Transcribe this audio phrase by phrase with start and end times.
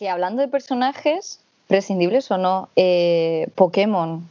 [0.00, 4.26] que hablando de personajes, prescindibles o no, eh, Pokémon,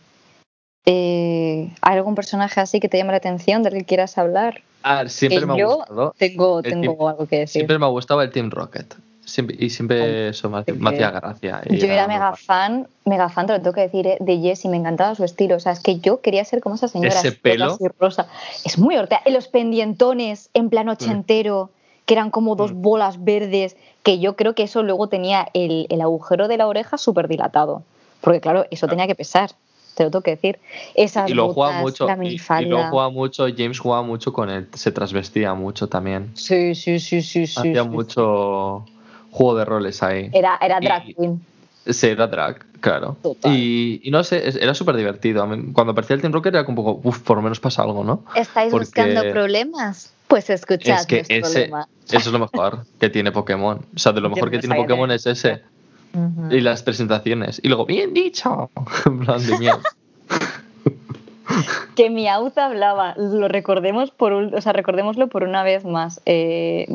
[0.87, 4.61] eh, ¿hay algún personaje así que te llame la atención del que quieras hablar?
[4.81, 6.15] Ah, siempre Que me ha gustado.
[6.17, 7.59] Tengo, tengo team- algo que decir.
[7.59, 8.95] Siempre me ha gustado el Team Rocket.
[9.23, 11.61] Siempre- y siempre eso me, me hacía gracia.
[11.69, 14.77] Yo era mega fan, mega fan, te lo tengo que decir, eh, de Jessie, me
[14.77, 15.57] encantaba su estilo.
[15.57, 17.09] O sea, es que yo quería ser como esa señora.
[17.13, 17.77] Ese pelo.
[17.99, 18.27] rosa.
[18.65, 19.21] Es muy hortea.
[19.27, 21.69] Los pendientones en plan ochentero,
[22.07, 22.81] que eran como dos Mm.
[22.81, 26.97] bolas verdes, que yo creo que eso luego tenía el, el agujero de la oreja
[26.97, 27.83] súper dilatado.
[28.21, 29.51] Porque claro, eso tenía que pesar,
[29.95, 30.59] te lo tengo que decir.
[30.95, 32.07] Esas Y lo jugaba botas, mucho.
[32.07, 33.45] la Y, y lo jugaba mucho.
[33.55, 34.67] James jugaba mucho con él.
[34.73, 36.31] Se trasvestía mucho también.
[36.35, 37.43] Sí, sí, sí, sí.
[37.43, 37.89] Hacía sí.
[37.89, 38.85] mucho
[39.31, 40.29] juego de roles ahí.
[40.33, 41.41] Era, era drag Y- queen.
[41.85, 43.15] Sí, era drag, claro.
[43.45, 45.47] Y, y no sé, era súper divertido.
[45.73, 48.23] Cuando aparecía el Team Rocket era como, poco, uff, por lo menos pasa algo, ¿no?
[48.35, 50.13] ¿Estáis porque- buscando problemas?
[50.29, 53.79] Pues escuchad es que ese, eso es lo mejor que tiene Pokémon.
[53.95, 55.61] O sea, de lo mejor que tiene Pokémon es ese.
[56.49, 57.59] Y las presentaciones.
[57.63, 58.69] Y luego, bien dicho.
[59.05, 59.81] En plan de mierda.
[61.95, 66.21] Que Meowth hablaba, lo recordemos por un- o sea, recordémoslo por una vez más.
[66.27, 66.85] Eh,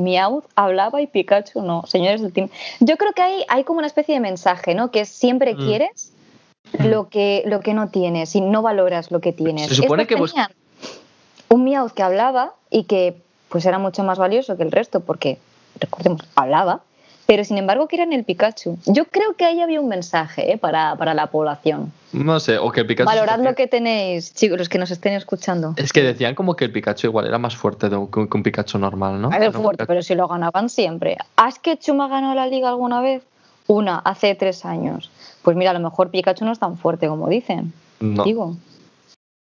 [0.55, 2.49] hablaba y Pikachu no, señores del team.
[2.81, 4.93] Yo creo que hay, hay como una especie de mensaje, ¿no?
[4.93, 5.59] Que es siempre Mm.
[5.59, 6.13] quieres
[6.79, 9.67] lo que, lo que no tienes y no valoras lo que tienes.
[9.69, 10.51] Se supone Estos que tenían
[11.49, 13.23] un Meowth que hablaba y que
[13.55, 15.39] pues era mucho más valioso que el resto porque,
[15.79, 16.81] recordemos, hablaba,
[17.25, 18.79] pero sin embargo que eran el Pikachu.
[18.85, 20.59] Yo creo que ahí había un mensaje ¿eh?
[20.59, 21.93] para, para la población.
[22.13, 23.07] No sé, o que el Pikachu.
[23.07, 25.75] Valorad lo que tenéis, chicos, los que nos estén escuchando.
[25.77, 29.23] Es que decían como que el Pikachu igual era más fuerte que un, Pikachu normal,
[29.23, 29.31] ¿no?
[29.31, 31.17] Era fuerte, pero si lo ganaban siempre.
[31.37, 33.23] ¿Has que Chuma ganó la liga alguna vez?
[33.69, 35.13] Una, hace tres años.
[35.43, 37.73] Pues mira, a lo mejor Pikachu no es tan fuerte como dicen.
[38.01, 38.25] No.
[38.25, 38.57] Digo.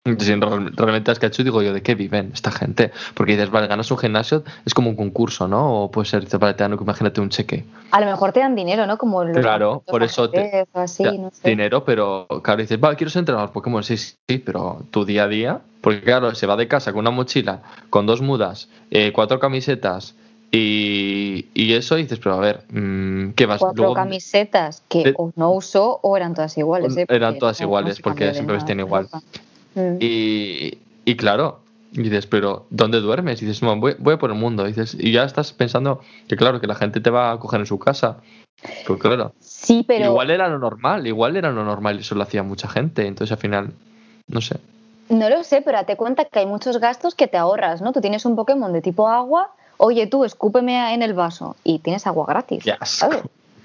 [0.04, 2.92] Sí, real- realmente es que hecho digo yo, ¿de qué viven esta gente?
[3.14, 5.84] Porque dices, vale, ganas un gimnasio, es como un concurso, ¿no?
[5.84, 7.66] O puede ser, vale, te dan, imagínate un cheque.
[7.92, 8.98] A lo mejor te dan dinero, ¿no?
[8.98, 11.48] Como los Claro, por eso te- así, Ya, no sé.
[11.50, 15.26] Dinero, pero claro, dices, vale, quiero ser entrenador Pokémon, sí, sí, sí, pero tu día
[15.26, 17.62] a día, porque claro, se va de casa con una mochila,
[17.92, 20.16] con dos mudas, eh, cuatro camisetas
[20.52, 23.60] y, y eso, y dices, pero a ver, mm, ¿qué vas?
[23.60, 26.98] Cuatro Luego- camisetas que de- o no usó o eran todas iguales.
[26.98, 27.06] ¿eh?
[27.08, 29.08] Eran todas iguales, porque siempre vestían igual.
[29.76, 29.98] Mm.
[30.00, 31.60] Y, y claro,
[31.92, 33.42] y dices, pero ¿dónde duermes?
[33.42, 34.66] Y dices, no, voy, voy por el mundo.
[34.66, 37.60] Y, dices, y ya estás pensando que claro, que la gente te va a coger
[37.60, 38.18] en su casa.
[38.86, 42.24] Pues claro, Sí, pero igual era lo normal, igual era lo normal y eso lo
[42.24, 43.08] hacía mucha gente.
[43.08, 43.74] Entonces al final,
[44.28, 44.58] no sé.
[45.10, 47.92] no lo sé, pero date cuenta que hay muchos gastos que te ahorras, ¿no?
[47.92, 52.06] Tú tienes un Pokémon de tipo agua, oye tú, escúpeme en el vaso y tienes
[52.08, 52.64] agua gratis.
[52.64, 52.86] Qué asco.
[52.86, 53.24] ¿sabes?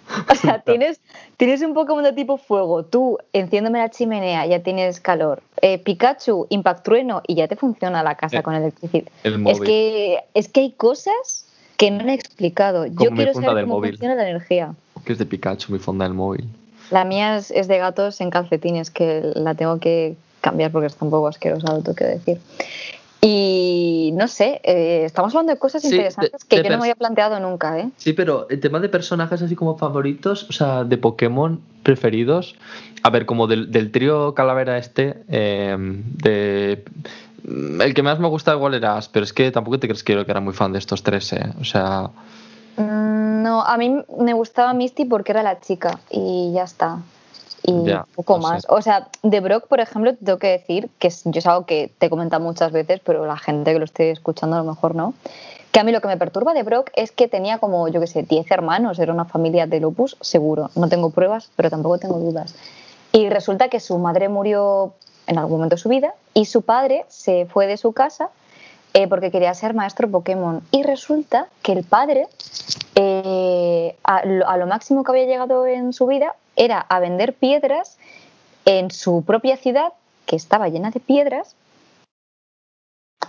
[0.30, 1.00] O sea, tienes,
[1.36, 5.42] tienes un Pokémon de tipo fuego, tú enciéndeme la chimenea, ya tienes calor.
[5.62, 9.08] Eh, Pikachu, Impact Trueno y ya te funciona la casa Eh, con electricidad.
[9.24, 11.46] El Es que, es que hay cosas
[11.76, 12.86] que no han explicado.
[12.86, 13.90] Yo quiero saber cómo móvil.
[13.92, 14.74] funciona la energía.
[15.04, 16.48] Que es de Pikachu, mi fonda del móvil.
[16.90, 21.04] La mía es, es de gatos en calcetines, que la tengo que cambiar porque está
[21.04, 22.38] un poco asquerosa, lo tengo que decir.
[23.20, 26.76] Y no sé, eh, estamos hablando de cosas Sí, interesantes de- que de yo no
[26.76, 27.88] me había planteado nunca, ¿eh?
[27.96, 32.54] Sí, pero el tema de personajes así como favoritos, o sea, de Pokémon preferidos,
[33.02, 36.84] a ver, como del, del trío Calavera este, eh, de...
[37.48, 40.20] El que más me gusta igual era pero es que tampoco te crees que yo
[40.20, 41.52] era muy fan de estos tres, ¿eh?
[41.60, 42.10] O sea,
[42.78, 46.98] Mm, No, a mí me gustaba Misty porque era la chica y ya está.
[47.66, 48.40] Y Ya, poco sé.
[48.42, 48.66] más.
[48.68, 51.66] O sea, de Brock, por ejemplo, te tengo que decir que es, yo es algo
[51.66, 54.64] que te he comentado muchas veces, pero la gente que lo esté escuchando a lo
[54.64, 55.14] mejor no.
[55.72, 58.06] Que a mí lo que me perturba de Brock es que tenía como, yo qué
[58.06, 60.70] sé, 10 hermanos, era una familia de lupus, seguro.
[60.74, 62.54] No tengo pruebas, pero tampoco tengo dudas.
[63.12, 64.94] Y resulta que su madre murió
[65.26, 68.30] en algún momento de su vida y su padre se fue de su casa
[68.94, 70.62] eh, porque quería ser maestro Pokémon.
[70.70, 72.28] Y resulta que el padre,
[72.94, 77.34] eh, a, lo, a lo máximo que había llegado en su vida, era a vender
[77.34, 77.98] piedras
[78.64, 79.92] en su propia ciudad,
[80.26, 81.54] que estaba llena de piedras,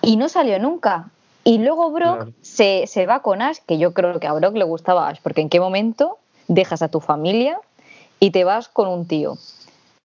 [0.01, 1.09] y no salió nunca.
[1.43, 2.33] Y luego Brock Claro.
[2.41, 5.41] se, se va con Ash, que yo creo que a Brock le gustaba Ash, porque
[5.41, 6.17] en qué momento
[6.47, 7.59] dejas a tu familia
[8.19, 9.37] y te vas con un tío.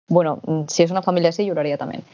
[0.09, 2.05] Bueno, mm, si es una familia así, lloraría también.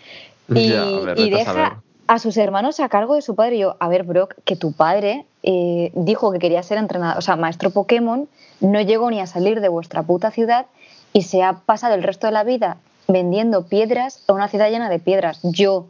[0.48, 3.56] Y, ya, ver, y a deja a sus hermanos a cargo de su padre.
[3.56, 7.22] Y yo, a ver, Brock, que tu padre eh, dijo que quería ser entrenador, o
[7.22, 8.28] sea, maestro Pokémon,
[8.60, 10.66] no llegó ni a salir de vuestra puta ciudad
[11.12, 12.78] y se ha pasado el resto de la vida
[13.08, 15.40] vendiendo piedras a una ciudad llena de piedras.
[15.42, 15.86] Yo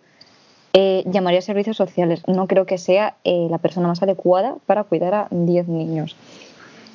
[0.73, 2.23] eh, llamaría a servicios sociales.
[2.27, 6.17] No creo que sea eh, la persona más adecuada para cuidar a 10 niños.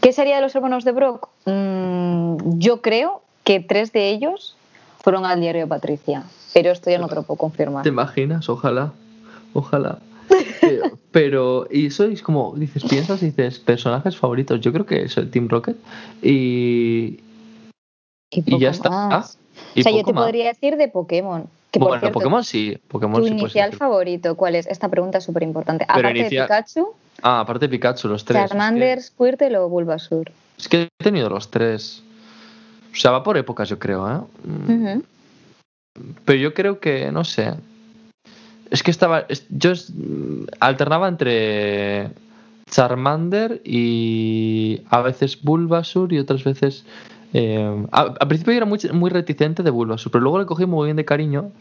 [0.02, 1.30] ¿Qué sería de los hermanos de Brock?
[1.46, 4.56] Mm, yo creo que tres de ellos
[5.02, 6.24] fueron al diario de Patricia,
[6.54, 7.84] pero esto ya no te lo puedo confirmar.
[7.84, 8.50] ¿te imaginas?
[8.50, 8.94] Ojalá,
[9.54, 10.00] ojalá.
[10.62, 14.62] Pero, pero, y eso es como, dices, piensas dices, personajes favoritos.
[14.62, 15.78] Yo creo que es el Team Rocket.
[16.24, 17.20] Y,
[18.30, 19.20] y, ya está.
[19.20, 21.48] O sea, yo te podría decir de Pokémon.
[21.72, 22.78] Que bueno, Pokémon sí.
[22.88, 24.66] Pokémon ¿Tu inicial favorito cuál es?
[24.68, 25.86] Esta pregunta es súper importante.
[25.88, 26.94] Aparte de Pikachu.
[27.22, 28.50] Ah, aparte de Pikachu, los tres.
[28.50, 30.32] Charmander, Squirtle o Bulbasaur.
[30.58, 32.02] Es que he tenido los tres.
[32.94, 34.22] O sea, va por épocas, yo creo, ¿eh?
[34.48, 35.02] Mm.
[36.24, 37.54] Pero yo creo que, no sé.
[38.70, 39.26] Es que estaba.
[39.50, 39.74] Yo
[40.62, 42.10] alternaba entre
[42.72, 46.86] Charmander y a veces Bulbasaur y otras veces.
[47.38, 50.96] Eh, al principio era muy, muy reticente de Bulbasaur, pero luego le cogí muy bien
[50.96, 51.52] de cariño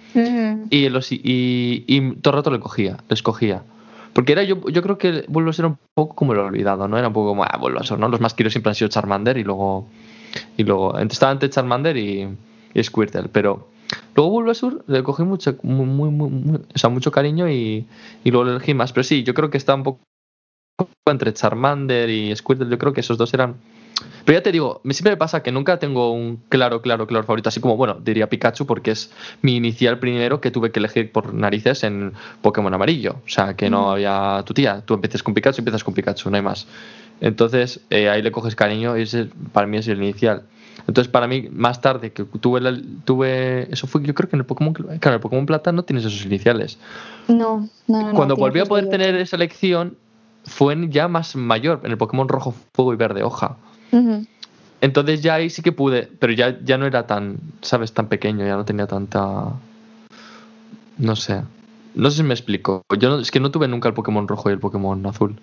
[0.71, 3.65] y, los, y, y, todo el rato le cogía, les cogía.
[4.13, 6.97] Porque era yo, yo creo que Bulbasaur era un poco como el olvidado, ¿no?
[6.97, 8.09] Era un poco como, ah, Bulbasaur, ¿no?
[8.09, 9.89] Los más queridos siempre han sido Charmander y luego.
[10.57, 10.97] Y luego.
[10.97, 12.29] Estaba entre Charmander y,
[12.73, 13.67] y Squirtle, pero.
[14.15, 17.85] Luego Bulbasaur le cogí mucho, muy, muy, o sea, mucho cariño y,
[18.23, 18.93] y luego le elegí más.
[18.93, 19.99] Pero sí, yo creo que está un poco
[21.07, 22.71] entre Charmander y Squirtle.
[22.71, 23.57] Yo creo que esos dos eran
[24.25, 27.51] pero ya te digo, siempre me pasa que nunca tengo un claro, claro, claro favorito.
[27.51, 29.11] Así como, bueno, diría Pikachu porque es
[29.43, 33.17] mi inicial primero que tuve que elegir por narices en Pokémon amarillo.
[33.25, 34.83] O sea, que no había tu tía.
[34.85, 36.67] Tú empieces con Pikachu, empiezas con Pikachu, no hay más.
[37.21, 40.45] Entonces, eh, ahí le coges cariño y ese para mí es el inicial.
[40.87, 42.61] Entonces, para mí, más tarde que tuve,
[43.05, 45.83] tuve eso fue, yo creo que en el Pokémon, claro, en el Pokémon Plata no
[45.85, 46.79] tienes esos iniciales.
[47.29, 48.13] No, no, no.
[48.15, 49.97] Cuando volví a poder tener esa elección,
[50.45, 53.57] fue ya más mayor, en el Pokémon Rojo, Fuego y Verde, Hoja.
[54.81, 57.93] Entonces ya ahí sí que pude, pero ya, ya no era tan, ¿sabes?
[57.93, 59.53] Tan pequeño, ya no tenía tanta...
[60.99, 61.43] No sé.
[61.95, 62.83] No sé si me explico.
[62.99, 65.37] Yo es que no tuve nunca el Pokémon rojo y el Pokémon azul.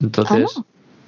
[0.00, 0.56] Entonces...
[0.58, 0.62] ¿Ah,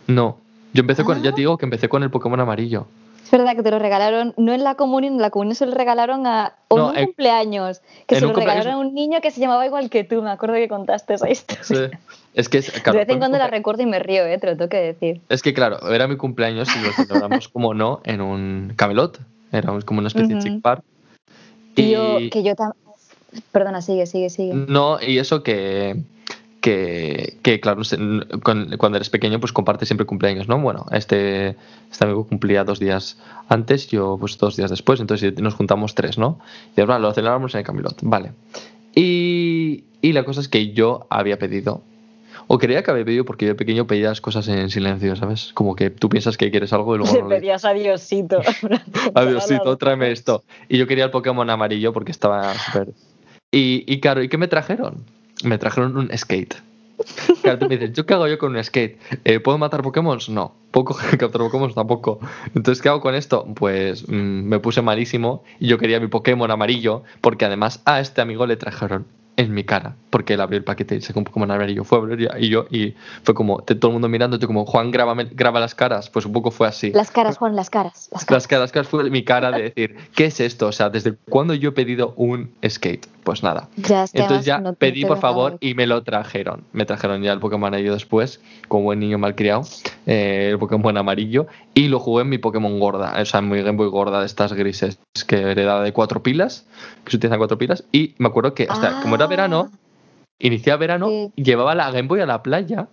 [0.07, 0.39] no?
[0.73, 1.19] Yo empecé con...
[1.23, 1.43] Ya te ah.
[1.43, 2.87] digo que empecé con el Pokémon amarillo.
[3.33, 5.73] Es verdad que te lo regalaron, no en la comunión, en la comunión se lo
[5.73, 9.89] regalaron a un cumpleaños, que se lo regalaron a un niño que se llamaba igual
[9.89, 11.63] que tú, me acuerdo que contaste esa historia.
[11.65, 11.97] Sí.
[12.35, 14.37] Es que, de vez en cuando la recuerdo y me río, ¿eh?
[14.37, 15.23] te lo tengo que decir.
[15.31, 19.19] Es que, claro, era mi cumpleaños y lo celebramos, como no, en un camelot.
[19.51, 20.85] Era como una especie de chick park.
[21.75, 22.29] Y...
[22.29, 22.85] que yo también.
[23.51, 24.53] Perdona, sigue, sigue, sigue.
[24.53, 25.97] No, y eso que.
[26.63, 27.83] Que, que claro,
[28.43, 30.61] cuando eres pequeño, pues compartes siempre cumpleaños, ¿no?
[30.61, 31.57] Bueno, este,
[31.91, 33.19] este amigo cumplía dos días
[33.49, 36.39] antes, yo pues dos días después, entonces nos juntamos tres, ¿no?
[36.77, 38.31] Y ahora lo celebramos en el Camelot, vale.
[38.95, 41.83] Y, y la cosa es que yo había pedido
[42.47, 45.53] o creía que había pedido porque yo de pequeño pedías cosas en silencio, ¿sabes?
[45.55, 47.15] Como que tú piensas que quieres algo y luego.
[47.29, 48.41] Le pedías a Diosito.
[49.15, 50.45] Adiosito, tráeme esto.
[50.69, 52.89] Y yo quería el Pokémon amarillo porque estaba súper.
[53.51, 55.05] Y, y claro, ¿y qué me trajeron?
[55.43, 56.55] Me trajeron un skate.
[57.43, 58.99] Claro, tú me dices, ¿yo qué hago yo con un skate?
[59.25, 60.19] Eh, ¿Puedo matar Pokémon?
[60.29, 60.55] No.
[60.71, 60.87] ¿Puedo
[61.19, 61.75] capturar Pokémon?
[61.75, 62.21] Tampoco.
[62.55, 63.47] Entonces, ¿qué hago con esto?
[63.55, 68.21] Pues mm, me puse malísimo y yo quería mi Pokémon amarillo porque además a este
[68.21, 69.07] amigo le trajeron
[69.37, 71.85] en mi cara, porque él abrió el paquete y sacó un Pokémon amarillo.
[71.85, 72.01] Fue
[72.39, 76.11] y yo, y fue como, todo el mundo mirándote como, Juan, graba, graba las caras.
[76.11, 76.93] Pues un poco fue así.
[76.93, 78.09] Las caras, Juan, las caras.
[78.13, 78.49] Las caras.
[78.51, 80.67] Las caras, fue mi cara de decir, ¿qué es esto?
[80.67, 83.07] O sea, ¿desde cuándo yo he pedido un skate?
[83.23, 83.69] Pues nada.
[83.77, 86.65] Entonces ya pedí, por favor, y me lo trajeron.
[86.73, 89.63] Me trajeron ya el Pokémon amarillo después, como buen niño malcriado,
[90.07, 93.63] eh, el Pokémon amarillo, y lo jugué en mi Pokémon gorda, o sea, en mi
[93.63, 96.67] Game Boy gorda de estas grises, que heredaba de cuatro pilas,
[97.05, 99.77] que se utilizan cuatro pilas, y me acuerdo que hasta, como era verano, ah.
[100.41, 102.89] iniciaba verano, llevaba la Game Boy a la playa.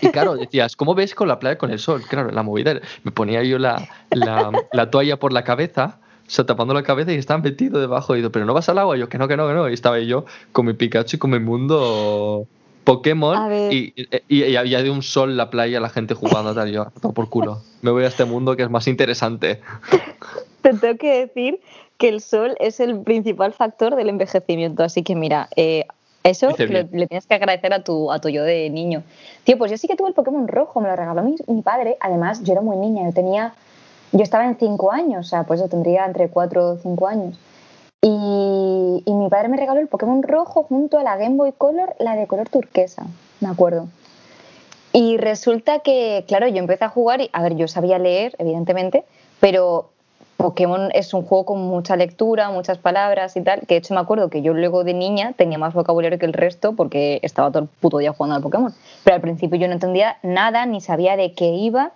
[0.00, 2.02] Y claro, decías, ¿cómo ves con la playa con el sol?
[2.08, 2.80] Claro, la movida.
[3.04, 5.98] Me ponía yo la, la, toalla por la cabeza,
[6.30, 8.14] sea, tapando la cabeza y estaba metido debajo.
[8.14, 8.96] Y digo, ¿pero no vas al agua?
[8.96, 9.68] Y yo, que no, que no, que no.
[9.68, 12.46] Y estaba yo con mi Pikachu y con mi mundo
[12.84, 13.52] Pokémon.
[13.72, 13.94] Y,
[14.28, 16.70] y, había de un sol la playa, la gente jugando, tal.
[16.70, 17.62] Yo, todo por culo.
[17.82, 19.60] Me voy a este mundo que es más interesante.
[20.62, 21.60] Te tengo que decir
[21.98, 24.84] que el sol es el principal factor del envejecimiento.
[24.84, 25.84] Así que mira, eh,
[26.24, 29.02] eso le, tienes que agradecer a tu, a tu yo de niño.
[29.44, 31.96] Tío, pues yo sí que tuve el Pokémon rojo, me lo regaló mi, mi padre.
[32.00, 33.54] Además, yo era muy niña, yo tenía.
[34.12, 37.38] Yo estaba en 5 años, o sea, pues yo tendría entre 4 o 5 años.
[38.00, 41.96] Y, y, mi padre me regaló el Pokémon rojo junto a la Game Boy Color,
[41.98, 43.06] la de color turquesa,
[43.40, 43.88] me acuerdo.
[44.92, 49.04] Y resulta que, claro, yo empecé a jugar y, a ver, yo sabía leer, evidentemente,
[49.40, 49.90] pero
[50.38, 54.00] Pokémon es un juego con mucha lectura, muchas palabras y tal, que de hecho me
[54.00, 57.64] acuerdo que yo luego de niña tenía más vocabulario que el resto porque estaba todo
[57.64, 58.72] el puto día jugando al Pokémon.
[59.02, 61.90] Pero al principio yo no entendía nada, ni sabía de qué iba,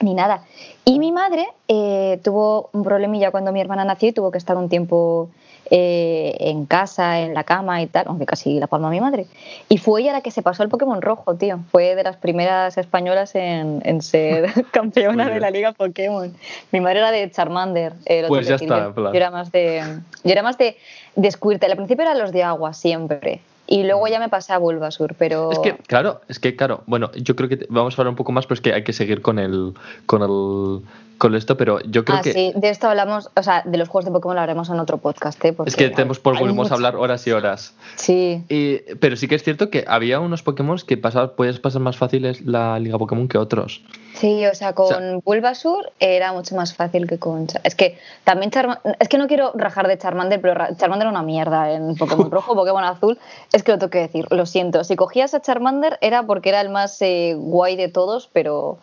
[0.00, 0.42] ni nada.
[0.84, 4.56] Y mi madre eh, tuvo un problemilla cuando mi hermana nació y tuvo que estar
[4.56, 5.30] un tiempo
[5.70, 9.26] eh, en casa, en la cama y tal, aunque casi la palma mi madre.
[9.70, 11.60] Y fue ella la que se pasó el Pokémon rojo, tío.
[11.70, 16.32] Fue de las primeras españolas en, ser campeona de la liga Pokémon.
[16.72, 17.94] Mi madre era de Charmander.
[18.28, 19.82] pues ya está, yo, era más de,
[20.24, 20.76] yo era más de,
[21.14, 21.70] de Squirtle.
[21.70, 23.40] Al principio eran los de agua, siempre.
[23.66, 25.50] Y luego ya me pasé a Bulbasur, pero...
[25.50, 28.32] Es que, claro, es que, claro, bueno, yo creo que vamos a hablar un poco
[28.32, 29.74] más, pero es que hay que seguir con el,
[30.06, 30.82] con el,
[31.18, 32.32] con esto, pero yo creo ah, que...
[32.32, 34.98] sí, de esto hablamos, o sea, de los juegos de Pokémon lo haremos en otro
[34.98, 35.52] podcast, ¿eh?
[35.52, 37.74] Porque Es que tenemos, por hay volvemos a hablar horas y horas.
[37.94, 41.80] Sí, Y- pero sí que es cierto que había unos Pokémon que pasabas, podías pasar
[41.80, 43.82] más fáciles la Liga Pokémon que otros.
[44.14, 47.46] sí, o sea, con sea- Bulbasur era mucho más fácil que con...
[47.64, 48.96] Es que también Charmander...
[48.98, 52.54] Es que no quiero rajar de Charmander, pero Charmander era una mierda en Pokémon Rojo,
[52.54, 53.18] Pokémon Azul.
[53.52, 54.84] Es que lo tengo que decir, lo siento.
[54.84, 58.78] Si cogías a Charmander era porque era el más eh, guay de todos, pero...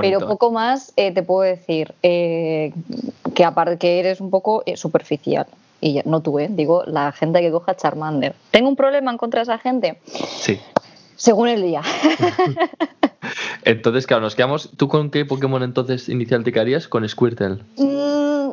[0.00, 2.72] Pero poco más eh, te puedo decir eh,
[3.34, 5.46] que aparte que eres un poco eh, superficial.
[5.80, 6.48] Y no tú, ¿eh?
[6.50, 8.34] digo la gente que coja Charmander.
[8.50, 10.00] ¿Tengo un problema en contra de esa gente?
[10.04, 10.58] Sí.
[11.14, 11.82] Según el día.
[13.64, 14.70] Entonces, claro, nos quedamos.
[14.76, 16.88] ¿Tú con qué Pokémon entonces inicial te quedarías?
[16.88, 17.58] Con Squirtle.
[17.76, 18.50] Mm,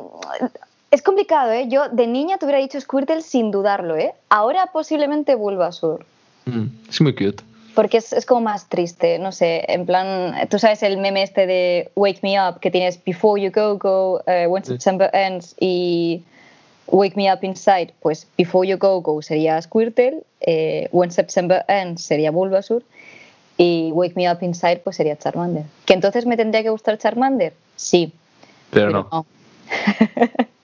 [0.90, 1.68] es complicado, ¿eh?
[1.68, 4.12] Yo de niña te hubiera dicho Squirtle sin dudarlo, ¿eh?
[4.28, 6.04] Ahora posiblemente Bulbasaur.
[6.44, 7.42] Mm, es muy cute.
[7.76, 11.46] Porque es, es como más triste, no sé, en plan, tú sabes el meme este
[11.46, 14.64] de Wake Me Up, que tienes Before You Go Go, eh, When.
[14.64, 16.22] September Ends y
[16.86, 22.02] Wake Me Up Inside, pues Before You Go Go sería Squirtle, eh, When September Ends
[22.02, 22.82] sería Bulbasaur
[23.58, 25.64] y Wake Me Up Inside pues sería Charmander.
[25.84, 27.52] ¿Que entonces me tendría que gustar Charmander?
[27.76, 28.10] Sí,
[28.70, 29.08] Pero, pero no.
[29.12, 29.26] no.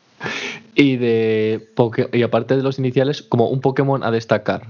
[0.75, 1.69] Y de
[2.13, 4.63] y aparte de los iniciales, como un Pokémon a destacar.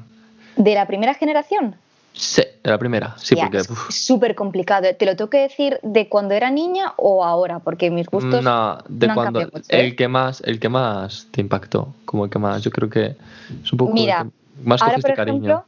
[0.56, 1.76] ¿De la primera generación?
[2.14, 3.14] Sí, de la primera.
[3.18, 3.58] Sí, Ya, porque.
[3.58, 4.86] es súper complicado.
[4.96, 7.58] ¿Te lo tengo que decir de cuando era niña o ahora?
[7.60, 9.40] Porque mis gustos no, de no han cuando.
[9.40, 9.80] cambiado mucho, ¿eh?
[9.86, 11.94] el que más, el que más te impactó.
[12.04, 12.62] Como el que más.
[12.62, 13.16] Yo creo que
[13.64, 13.92] es un poco.
[13.92, 14.26] Mira,
[14.62, 15.36] más ahora, cogiste por cariño.
[15.38, 15.64] ejemplo,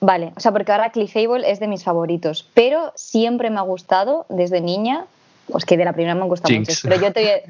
[0.00, 4.24] vale, o sea, porque ahora Clefable es de mis favoritos, pero siempre me ha gustado
[4.28, 5.06] desde niña,
[5.50, 6.68] pues que de la primera me han gustado Jinx.
[6.68, 7.44] muchos, pero yo te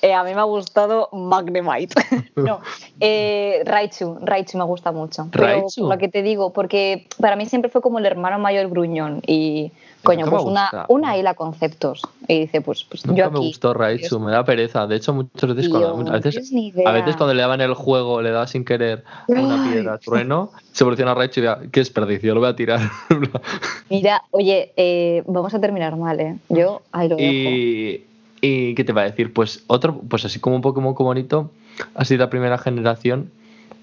[0.00, 1.94] Eh, a mí me ha gustado Magnemite.
[2.36, 2.60] no,
[3.00, 5.28] eh, Raichu, Raichu me gusta mucho.
[5.30, 5.88] Pero Raichu.
[5.88, 9.72] lo que te digo, porque para mí siempre fue como el hermano mayor gruñón y
[10.02, 12.02] coño, pues una, una hila conceptos.
[12.26, 14.86] Y dice, pues, pues Nunca yo me gustó Raichu, me da pereza.
[14.86, 16.12] De hecho, muchas veces cuando.
[16.12, 16.52] A veces,
[16.84, 20.84] a veces cuando le daban el juego, le daba sin querer una piedra trueno, se
[20.84, 22.80] evoluciona Raichu y diga, qué desperdicio, lo voy a tirar.
[23.90, 26.38] Mira, oye, eh, vamos a terminar mal, ¿eh?
[26.48, 27.30] Yo ahí lo dejo.
[27.30, 28.06] y,
[28.42, 29.32] y ¿qué te va a decir?
[29.32, 31.50] Pues otro, pues así como un Pokémon como bonito,
[31.94, 33.30] así de la primera generación,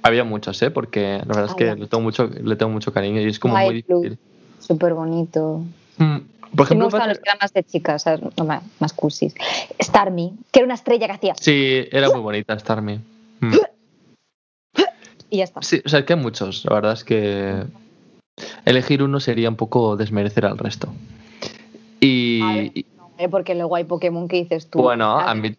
[0.03, 0.69] había muchos, ¿eh?
[0.69, 3.57] Porque la verdad es que le tengo mucho, le tengo mucho cariño y es como
[3.57, 4.19] muy Blue, difícil.
[4.59, 5.63] Súper bonito.
[5.97, 8.21] Mm, Por me ejemplo, gustaban pasa- los que eran más de chicas, ¿sabes?
[8.37, 9.33] No, más, cursis.
[9.81, 11.35] Starmie, que era una estrella que hacía.
[11.39, 12.99] sí, era muy bonita Starmie.
[13.39, 13.53] Mm.
[15.31, 15.61] Y ya está.
[15.61, 16.65] Sí, o sea, es que hay muchos.
[16.65, 17.63] La verdad es que
[18.65, 20.89] elegir uno sería un poco desmerecer al resto.
[22.01, 22.85] Y,
[23.19, 24.81] eh, porque luego hay Pokémon que dices tú.
[24.81, 25.49] bueno, a mí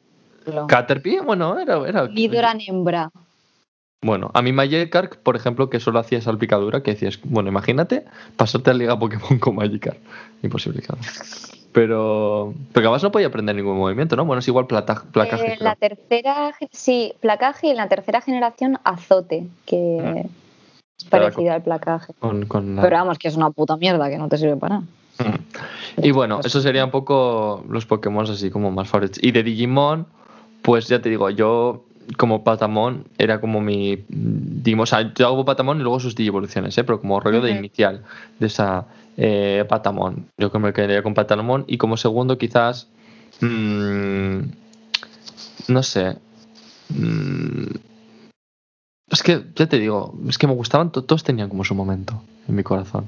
[0.44, 3.10] Caterpillar, Caterpie, bueno, era, era Nidoran hembra.
[4.02, 8.04] Bueno, a mí Magikarp, por ejemplo, que solo hacía salpicadura, que decías, bueno, imagínate
[8.36, 9.98] pasarte a Liga Pokémon con Magikarp.
[10.42, 11.02] Imposible, claro.
[11.72, 14.24] Pero, pero además no podía aprender ningún movimiento, ¿no?
[14.24, 15.52] Bueno, es igual plata- placaje.
[15.52, 15.90] Eh, la creo.
[15.96, 19.98] tercera, sí, placaje y en la tercera generación azote, que
[20.98, 22.12] es Pero parecido al placaje.
[22.18, 24.76] Con, con la- Pero vamos, que es una puta mierda que no te sirve para
[24.76, 24.86] nada.
[26.02, 29.22] Y bueno, eso sería un poco los Pokémon así como más favoritos.
[29.22, 30.06] Y de Digimon,
[30.62, 31.84] pues ya te digo, yo
[32.16, 34.04] como Patamon era como mi.
[34.08, 36.84] Digimon, o sea, yo hago Patamon y luego sus Digivoluciones, ¿eh?
[36.84, 38.02] pero como rollo de inicial
[38.38, 38.86] de esa
[39.16, 40.26] eh, Patamon.
[40.38, 41.64] Yo creo que me quedaría con Patamon.
[41.66, 42.88] Y como segundo, quizás.
[43.40, 44.38] mm,
[45.68, 46.16] no sé.
[46.90, 47.74] mm,
[49.10, 52.22] es que, ya te digo, es que me gustaban, to- todos tenían como su momento
[52.48, 53.06] en mi corazón.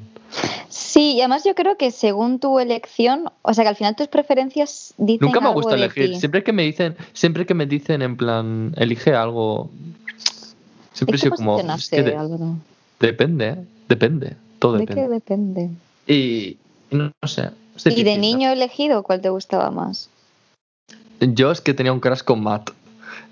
[0.69, 4.09] Sí, y además yo creo que según tu elección, o sea que al final tus
[4.09, 6.11] preferencias dicen Nunca me algo gusta de elegir.
[6.13, 6.21] ti.
[6.21, 9.71] Siempre que me dicen, siempre que me dicen en plan, elige algo,
[10.93, 12.19] siempre ¿De he qué sido como, es que de-
[13.01, 13.57] depende, ¿eh?
[13.89, 15.15] depende, todo ¿De qué depende.
[15.15, 15.71] depende?
[16.07, 16.57] Y
[16.91, 17.51] no, no sé.
[17.87, 20.09] ¿Y de niño elegido cuál te gustaba más?
[21.21, 22.71] Yo es que tenía un crash con Matt.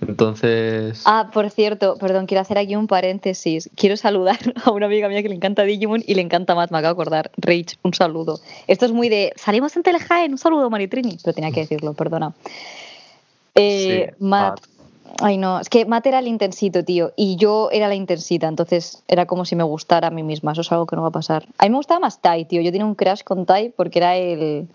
[0.06, 1.02] Entonces.
[1.06, 3.70] Ah, por cierto, perdón, quiero hacer aquí un paréntesis.
[3.76, 6.78] Quiero saludar a una amiga mía que le encanta Digimon y le encanta Matt, me
[6.78, 7.30] acabo de acordar.
[7.36, 8.40] Rage, un saludo.
[8.66, 9.32] Esto es muy de.
[9.36, 11.18] Salimos en Telejaen, un saludo, Maritrini.
[11.22, 12.32] Pero tenía que decirlo, perdona.
[13.54, 14.60] Eh, Sí, Matt.
[15.22, 19.02] Ay, no, es que Matt era el intensito, tío, y yo era la intensita, entonces
[19.08, 21.10] era como si me gustara a mí misma, eso es algo que no va a
[21.10, 21.46] pasar.
[21.58, 24.16] A mí me gustaba más Tai, tío, yo tenía un crush con Tai porque era
[24.16, 24.68] el,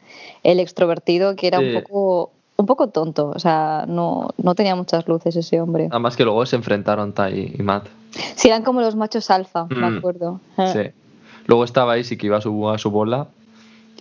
[0.44, 1.65] el extrovertido que era Sí.
[1.74, 5.88] un poco un poco tonto, o sea, no, no tenía muchas luces ese hombre.
[5.91, 7.88] Además que luego se enfrentaron Tai y Matt.
[8.35, 10.39] Sí, eran como los machos alfa, me Mm, acuerdo.
[10.71, 10.89] Sí.
[11.47, 13.27] Luego estaba Izzy que iba a su, a su bola.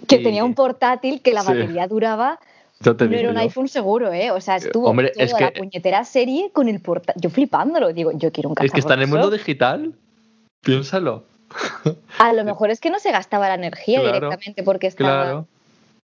[0.06, 1.48] Que y- tenía un portátil que la Sí.
[1.48, 2.38] batería duraba
[2.80, 3.40] Yo te No digo era un yo.
[3.42, 4.30] iPhone seguro, ¿eh?
[4.32, 7.22] O sea, estuvo hombre, toda es la puñetera serie con el portátil.
[7.22, 9.94] Yo flipándolo, digo, yo quiero un Es que está en el mundo digital.
[10.60, 11.22] Piénsalo.
[12.18, 15.22] A lo mejor es que no se gastaba la energía Claro, directamente porque estaba...
[15.22, 15.46] Claro.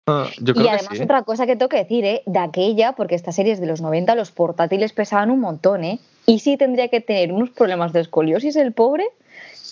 [0.07, 1.03] Ah, yo creo Y que además sí.
[1.03, 2.23] otra cosa que tengo que decir, ¿eh?
[2.25, 5.99] de aquella, porque esta serie es de los 90, los portátiles pesaban un montón, ¿eh?
[6.25, 9.05] Y sí tendría que tener unos problemas de escoliosis el pobre,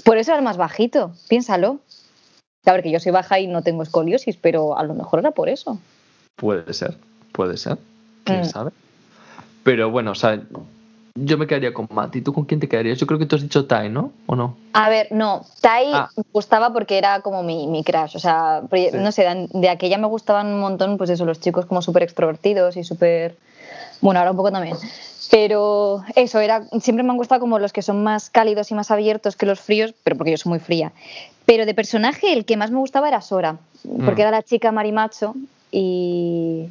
[0.03, 1.79] por eso era el más bajito, piénsalo.
[2.65, 5.31] A ver, que yo soy baja y no tengo escoliosis, pero a lo mejor era
[5.31, 5.79] por eso.
[6.35, 6.97] Puede ser,
[7.31, 7.77] puede ser.
[8.25, 8.45] ¿Quién Mm.
[8.45, 8.71] sabe?
[9.63, 10.41] Pero bueno, o sea,
[11.17, 12.17] yo me quedaría con Matt.
[12.17, 12.99] ¿Y tú con quién te quedarías?
[12.99, 14.11] Yo creo que tú has dicho Tai, ¿no?
[14.25, 14.57] ¿O no?
[14.73, 16.09] A ver, no, Tai Ah.
[16.17, 18.89] me gustaba porque era como mi, mi crush, o sea, Sí.
[18.93, 22.03] no sé, de- de aquella me gustaban un montón, pues eso, los chicos como súper
[22.03, 23.37] extrovertidos y súper...
[24.01, 24.75] Bueno, ahora un poco también.
[25.31, 28.91] Pero eso, era siempre me han gustado como los que son más cálidos y más
[28.91, 30.91] abiertos que los fríos, pero porque yo soy muy fría.
[31.45, 33.57] Pero de personaje, el que más me gustaba era Sora,
[34.03, 34.27] porque Mm.
[34.27, 35.33] era la chica marimacho
[35.71, 36.65] y,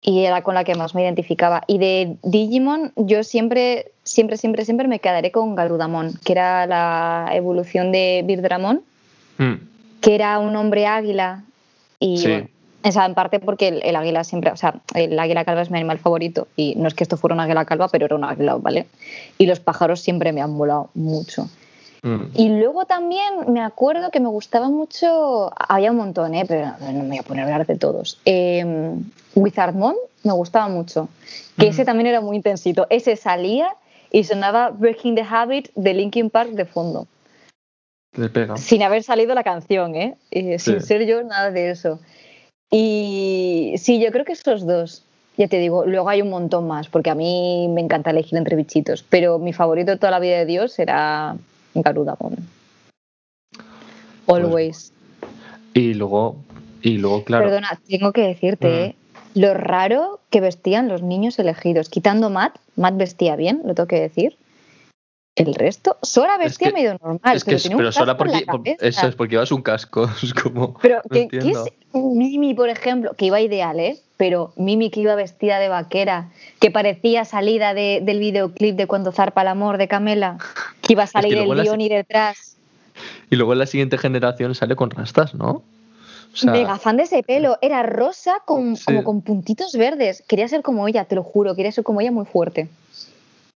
[0.00, 1.62] y era con la que más me identificaba.
[1.66, 7.30] Y de Digimon, yo siempre, siempre, siempre, siempre me quedaré con Garudamon, que era la
[7.32, 8.82] evolución de Birdramon,
[9.38, 9.54] Mm,
[10.00, 11.44] que era un hombre águila.
[12.00, 12.28] Y Sí.
[12.28, 12.48] bueno,
[12.82, 15.70] o sea, en parte porque el, el águila siempre, o sea, el águila calva es
[15.70, 16.48] mi animal favorito.
[16.56, 18.86] Y no es que esto fuera un águila calva, pero era un águila, ¿vale?
[19.38, 21.48] Y los pájaros siempre me han volado mucho.
[22.02, 22.22] Mm.
[22.34, 26.44] Y luego también me acuerdo que me gustaba mucho, había un montón, ¿eh?
[26.46, 28.18] pero no me voy a poner a hablar de todos.
[28.24, 28.64] Eh,
[29.34, 31.08] Wizardmon me gustaba mucho,
[31.58, 31.70] que Mm.
[31.70, 32.86] ese también era muy intensito.
[32.90, 33.68] Ese salía
[34.10, 37.06] y sonaba Breaking the Habit de Linkin Park de fondo,
[38.16, 38.56] Le pega.
[38.56, 40.16] sin haber salido la canción, ¿eh?
[40.30, 40.86] Eh, sin Sí.
[40.86, 42.00] ser yo nada de eso.
[42.70, 45.04] Y sí, yo creo que estos dos.
[45.36, 48.56] Ya te digo, luego hay un montón más, porque a mí me encanta elegir entre
[48.56, 51.36] bichitos, pero mi favorito de toda la vida de Dios era
[51.74, 52.36] Garudamon.
[54.26, 54.92] Pues Always.
[55.74, 56.36] Y luego,
[56.82, 57.44] y luego, claro.
[57.46, 58.70] Perdona, tengo que decirte, Mm.
[58.90, 58.94] ¿eh?
[59.34, 61.88] lo raro que vestían los niños elegidos.
[61.88, 64.36] Quitando Matt, Matt vestía bien, lo tengo que decir.
[65.36, 68.62] El resto, Sora Es vestía que- medio normal, es que, pero tenía la porque, por-
[68.66, 70.08] eso es porque llevas un casco.
[70.22, 70.74] Es como.
[70.82, 71.64] Pero no que, que entiendo.
[71.66, 73.98] es Mimi, por ejemplo, que iba ideal, ¿eh?
[74.18, 76.28] Pero Mimi que iba vestida de vaquera,
[76.60, 80.36] que parecía salida de- del videoclip de Cuando zarpa el amor de Camela,
[80.82, 82.56] que iba a salir el León y detrás.
[83.30, 85.62] Y luego en la siguiente generación sale con rastas, ¿no?
[86.34, 88.84] O sea, Mega fan de ese pelo, era rosa con, Sí.
[88.86, 90.22] como con puntitos verdes.
[90.26, 92.68] Quería ser como ella, te lo juro, quería ser como ella muy fuerte.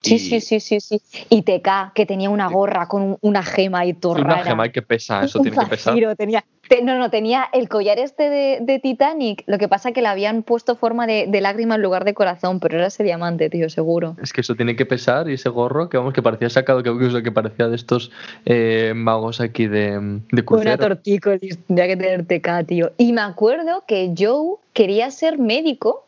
[0.02, 1.00] Sí, Y- sí, sí, sí, sí.
[1.30, 4.44] Y TK, que tenía una gorra con un- una gema y todo una rara.
[4.44, 5.94] gema que pesa, eso Un tiene que pesar.
[5.94, 6.44] zafiro tenía.
[6.68, 9.44] Te- no, no, tenía el collar este de, de Titanic.
[9.46, 12.60] Lo que pasa que le habían puesto forma de, de lágrima en lugar de corazón,
[12.60, 14.16] pero era ese diamante, tío, seguro.
[14.24, 16.98] Es que eso tiene que pesar y ese gorro que vamos que parecía sacado, que,
[16.98, 18.10] que, que parecía de estos
[18.46, 22.92] eh, magos aquí de, de Una tortícolis, tendría que tener TK, tío.
[22.98, 26.06] Y me acuerdo que Joe quería ser médico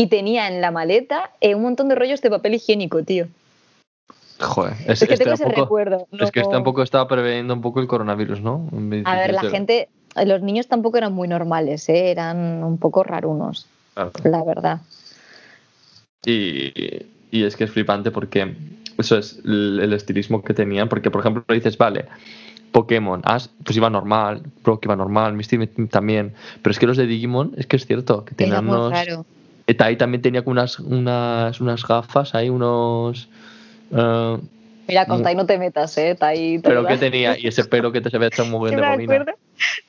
[0.00, 3.26] y tenía en la maleta eh, un montón de rollos de papel higiénico, tío.
[4.40, 6.06] Joder, es, Es que este tengo ese tampoco- recuerdo.
[6.20, 8.68] es que no- tampoco estaba preveniendo un poco el coronavirus, ¿no?
[9.04, 9.88] A ver, la gente,
[10.24, 12.12] los niños tampoco eran muy normales, ¿eh?
[12.12, 14.12] eran un poco rarunos, Claro.
[14.22, 14.80] la verdad.
[16.24, 16.72] Y,
[17.32, 18.54] y es que es flipante porque
[18.98, 20.88] eso es el, el estilismo que tenían.
[20.88, 22.06] Porque, por ejemplo, dices, vale,
[22.72, 26.34] Pokémon, Ash, pues iba normal, Brock iba normal, Misty también.
[26.62, 28.92] Pero es que los de Digimon, es que es cierto, que tenían unos.
[28.92, 29.24] raro.
[29.68, 33.28] Eh, Tai también tenía como unas, unas, unas gafas ahí, unos.
[33.94, 34.38] eh,
[34.88, 36.14] Mira, con Tai no te metas, ¿eh?
[36.18, 38.82] Tai, pero que tenía, y ese pelo que te se había hecho muy bien de
[38.82, 39.14] me bobina.
[39.14, 39.32] acuerdo,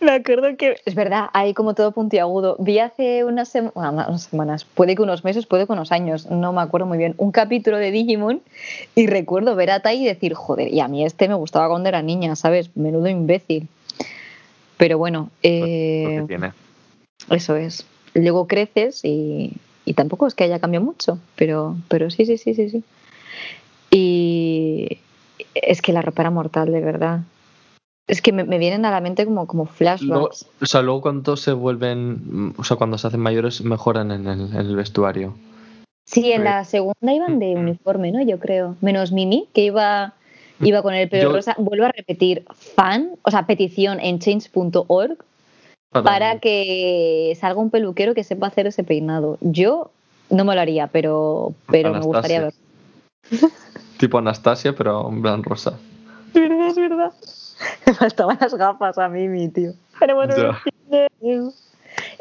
[0.01, 2.57] me acuerdo que es verdad, hay como todo puntiagudo.
[2.59, 6.25] Vi hace unas, sema- bueno, unas semanas, puede que unos meses, puede que unos años,
[6.29, 8.41] no me acuerdo muy bien, un capítulo de Digimon
[8.95, 11.87] y recuerdo ver a Tai y decir, joder, y a mí este me gustaba cuando
[11.87, 12.75] era niña, ¿sabes?
[12.75, 13.69] Menudo imbécil.
[14.75, 16.51] Pero bueno, Lo eh, que tiene.
[17.29, 17.85] eso es.
[18.15, 19.53] Luego creces y,
[19.89, 22.83] y tampoco es que haya cambiado mucho, pero, pero sí, sí, sí, sí, sí.
[23.91, 24.99] Y
[25.55, 27.21] es que la ropa era mortal, de verdad.
[28.07, 30.45] Es que me, me vienen a la mente como, como Luego, flashbacks.
[30.61, 34.39] o sea, luego cuando se vuelven, o sea, cuando se hacen mayores, mejoran en el,
[34.51, 35.33] en el vestuario.
[36.05, 37.59] Sí, en la segunda iban de Mm.
[37.59, 38.21] uniforme, ¿no?
[38.23, 38.75] Yo creo.
[38.81, 40.13] Menos Mimi, que iba,
[40.61, 41.55] iba con el pelo Yo- rosa.
[41.57, 45.17] Vuelvo a repetir, fan, o sea, petición en change.org
[45.91, 49.37] para que salga un peluquero que sepa hacer ese peinado.
[49.41, 49.91] Yo
[50.29, 52.53] no me lo haría, pero, pero me gustaría ver.
[53.97, 55.77] Tipo Anastasia, pero en plan rosa.
[56.33, 57.13] Es verdad, es verdad.
[57.85, 59.73] Me faltaban las gafas a Mimi, tío.
[59.99, 60.61] Pero bueno, Ya.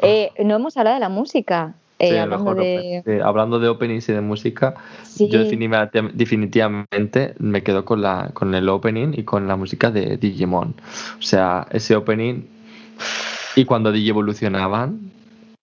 [0.01, 1.75] eh, no hemos hablado de la música.
[1.99, 3.03] eh, Sí, hablando mejor de.
[3.05, 5.29] sí, hablando de openings y de música, Sí.
[5.29, 10.17] yo definitivamente, definitivamente me quedo con, la, con el opening y con la música de
[10.17, 10.75] Digimon.
[11.17, 12.43] O sea, ese opening
[13.59, 15.11] y cuando Digi evolucionaban,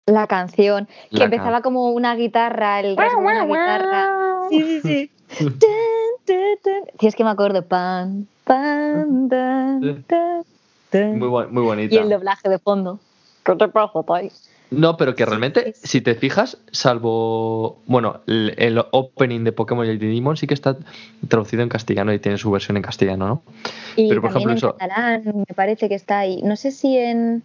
[0.07, 4.09] La canción, que La empezaba can- como una guitarra, el rasgo de una guitarra.
[4.51, 5.11] Sí, sí, sí.
[6.99, 7.63] Sí, es que me acuerdo.
[7.63, 10.43] Pan, pan, tan, tan,
[10.91, 11.19] tan.
[11.19, 12.01] Muy, bu- muy Y bonita.
[12.01, 13.01] el doblaje de fondo.
[13.45, 14.31] ¿Qué te pasa, Pai?
[14.71, 15.87] No, pero que realmente, sí.
[15.89, 17.79] si te fijas, salvo.
[17.87, 20.77] Bueno, el, el opening de Pokémon y el de Digimon sí que está
[21.29, 23.43] traducido en castellano y tiene su versión en castellano, ¿no?
[23.97, 26.43] Y Pero, por también ejemplo, en eso- catalán, me parece que está ahí.
[26.43, 27.43] No sé si en,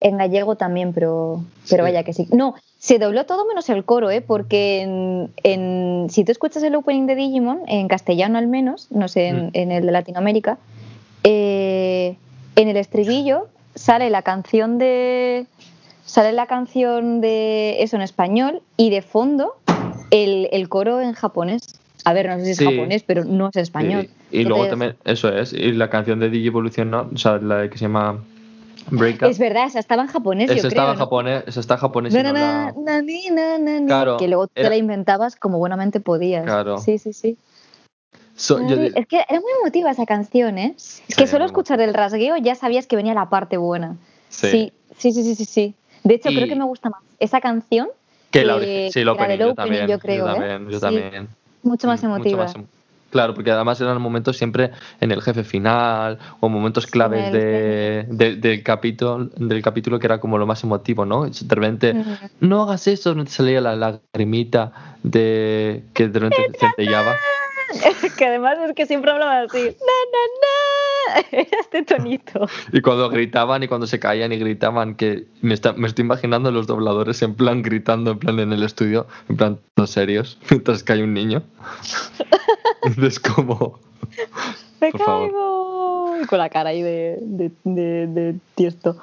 [0.00, 1.90] en gallego también, pero, pero Sí.
[1.90, 2.26] vaya que sí.
[2.32, 4.22] No, se dobló todo menos el coro, ¿eh?
[4.22, 9.08] Porque en, en- si tú escuchas el opening de Digimon, en castellano al menos, no
[9.08, 9.50] sé, en, Mm.
[9.52, 10.58] en el de Latinoamérica,
[11.24, 12.16] eh,
[12.56, 15.46] en el estribillo sale la canción de.
[16.04, 19.54] Sale la canción de eso en español y de fondo
[20.10, 21.78] el, el coro en japonés.
[22.04, 22.64] A ver, no sé si es Sí.
[22.64, 24.08] japonés, pero no es español.
[24.32, 27.08] Y, y luego también, eso es, y la canción de Digivolution, ¿no?
[27.14, 28.18] O sea, la que se llama
[28.90, 29.28] Break Up.
[29.28, 31.04] Es verdad, esa estaba en japonés, Esa estaba en ¿no?
[31.04, 34.76] japonés, esa está en japonés y Na, na, la- Claro, que luego te era- la
[34.76, 36.44] inventabas como buenamente podías.
[36.44, 36.78] Claro.
[36.78, 37.36] Sí, sí, sí.
[38.34, 40.74] So- Ay, es que era muy emotiva esa canción, ¿eh?
[40.76, 43.96] Es Sí, que solo escuchar el rasgueo ya sabías que venía la parte buena.
[44.30, 44.72] Sí.
[44.96, 45.74] Sí, sí, sí, sí, sí.
[46.04, 47.88] De hecho, Y- creo que me gusta más esa canción
[48.30, 49.88] que la que- sí, el opening, yo opening, también.
[49.88, 50.32] yo creo, ¿eh?
[50.32, 51.28] también, yo también.
[51.62, 52.44] mucho más emotiva.
[52.44, 52.54] más
[53.10, 54.70] Claro, porque además eran momentos siempre
[55.00, 60.20] en el jefe final o momentos claves de, de- del, capítulo, del capítulo que era
[60.20, 61.26] como lo más emotivo, ¿no?
[61.26, 61.94] Y De repente,
[62.40, 67.16] no hagas eso, no te salía la lagrimita de que de repente centellaba.
[68.18, 69.58] que además es que siempre hablaba así.
[69.58, 69.64] Na,
[70.12, 70.69] na, na.
[71.32, 72.46] Era este tonito.
[72.72, 76.50] Y cuando gritaban y cuando se caían y gritaban, que me, está- me estoy imaginando
[76.50, 80.82] los dobladores en plan gritando, en plan en el estudio, en plan todos serios, mientras
[80.82, 81.42] cae un niño.
[82.82, 83.78] Entonces como...
[84.80, 85.28] ¡Me Por favor.
[85.28, 86.16] caigo!
[86.22, 88.96] Y con la cara ahí de, de, de, de tiesto.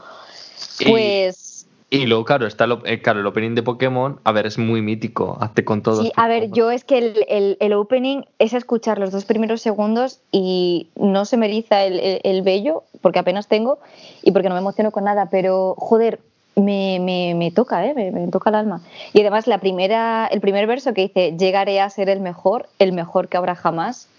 [0.87, 1.46] Pues Y
[1.91, 5.37] luego, claro, está el, eh, claro, el opening de Pokémon, a ver, es muy mítico,
[5.39, 6.03] hazte con todos.
[6.03, 9.61] sí, a ver, yo es que el, el, el opening es escuchar los dos primeros
[9.61, 13.79] segundos y no se me eriza el, el, el vello, porque apenas tengo
[14.21, 16.19] y porque no me emociono con nada, pero joder,
[16.55, 17.93] me, me, me toca, ¿eh?
[17.93, 18.81] Me, me toca el alma.
[19.13, 22.91] Y además la primera, el primer verso que dice, llegaré a ser el mejor, el
[22.91, 24.09] mejor que habrá jamás,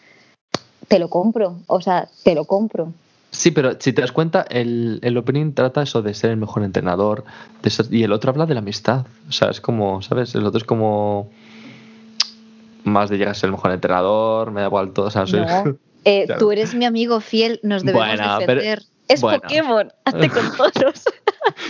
[0.87, 2.93] te lo compro, o sea, te lo compro.
[3.31, 6.63] Sí, pero si te das cuenta, el, el opening trata eso de ser el mejor
[6.65, 7.25] entrenador,
[7.63, 9.05] de ser- y el otro habla de la amistad.
[9.29, 10.35] O sea, es como, ¿sabes?
[10.35, 11.31] El otro es como
[12.85, 15.07] más de llegar a ser el mejor entrenador, me da igual todo.
[15.07, 15.77] O sea, soy- No.
[16.05, 18.83] Eh, tú eres mi amigo fiel, nos debemos Bueno, pero- defender.
[19.09, 19.41] es bueno.
[19.41, 21.05] Pokémon, hazte con todos.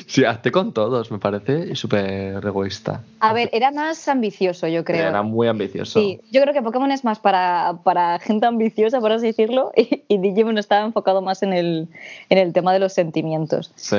[0.09, 3.03] Sí, hazte con todos, me parece súper egoísta.
[3.21, 5.07] A ver, era más ambicioso, yo creo.
[5.09, 6.01] Era muy ambicioso.
[6.01, 10.03] Sí, yo creo que Pokémon es más para, para gente ambiciosa, por así decirlo, y,
[10.09, 11.87] y Digimon estaba enfocado más en el,
[12.31, 13.71] en el tema de los sentimientos.
[13.77, 13.97] Sí.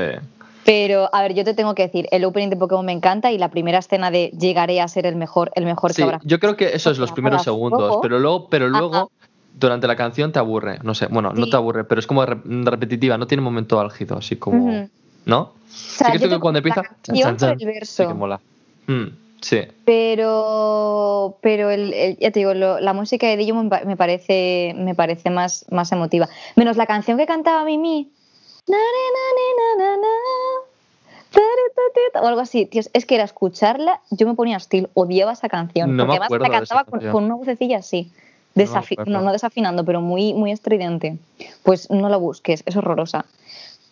[0.65, 3.37] Pero, a ver, yo te tengo que decir, el opening de Pokémon me encanta y
[3.37, 6.19] la primera escena de llegaré a ser el mejor, el mejor Sí, que habrá.
[6.23, 8.77] yo creo que eso es los primeros segundos, pero luego, pero Ajá.
[8.77, 9.11] luego
[9.57, 12.37] durante la canción te aburre, no sé, bueno, no te aburre, pero es como re-
[12.45, 14.87] repetitiva, no tiene momento álgido, así como.
[15.25, 15.39] ¿No?
[15.41, 18.03] O sea, sí que que cuando empieza, el verso.
[18.03, 18.39] sí que mola.
[18.87, 19.05] Mm,
[19.41, 23.85] sí, Pero, pero el, el- ya te digo, lo- la música de Digimon me pa-
[23.85, 26.27] me parece, me parece más, más emotiva.
[26.55, 28.09] Menos la canción que cantaba Mimi.
[32.21, 32.65] O algo así.
[32.65, 35.95] Tío, es que era escucharla, yo me ponía hostil, odiaba esa canción.
[35.95, 38.11] No me porque además acuerdo la cantaba con, una vocecilla así.
[38.55, 39.11] No me Desafi- acuerdo.
[39.11, 41.17] no, no desafinando, pero muy, muy estridente.
[41.63, 43.25] Pues no la busques, es horrorosa.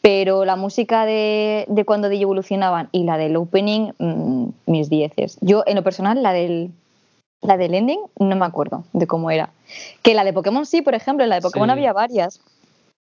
[0.07, 5.37] Pero la música de, de cuando Digi evolucionaban y la del opening, mm, mis dieces.
[5.41, 6.71] Yo, en lo personal, la del,
[7.41, 9.49] la del ending, no me acuerdo de cómo era.
[10.03, 11.71] Que la de Pokémon sí, por ejemplo, en la de Pokémon Sí.
[11.73, 12.39] había varias.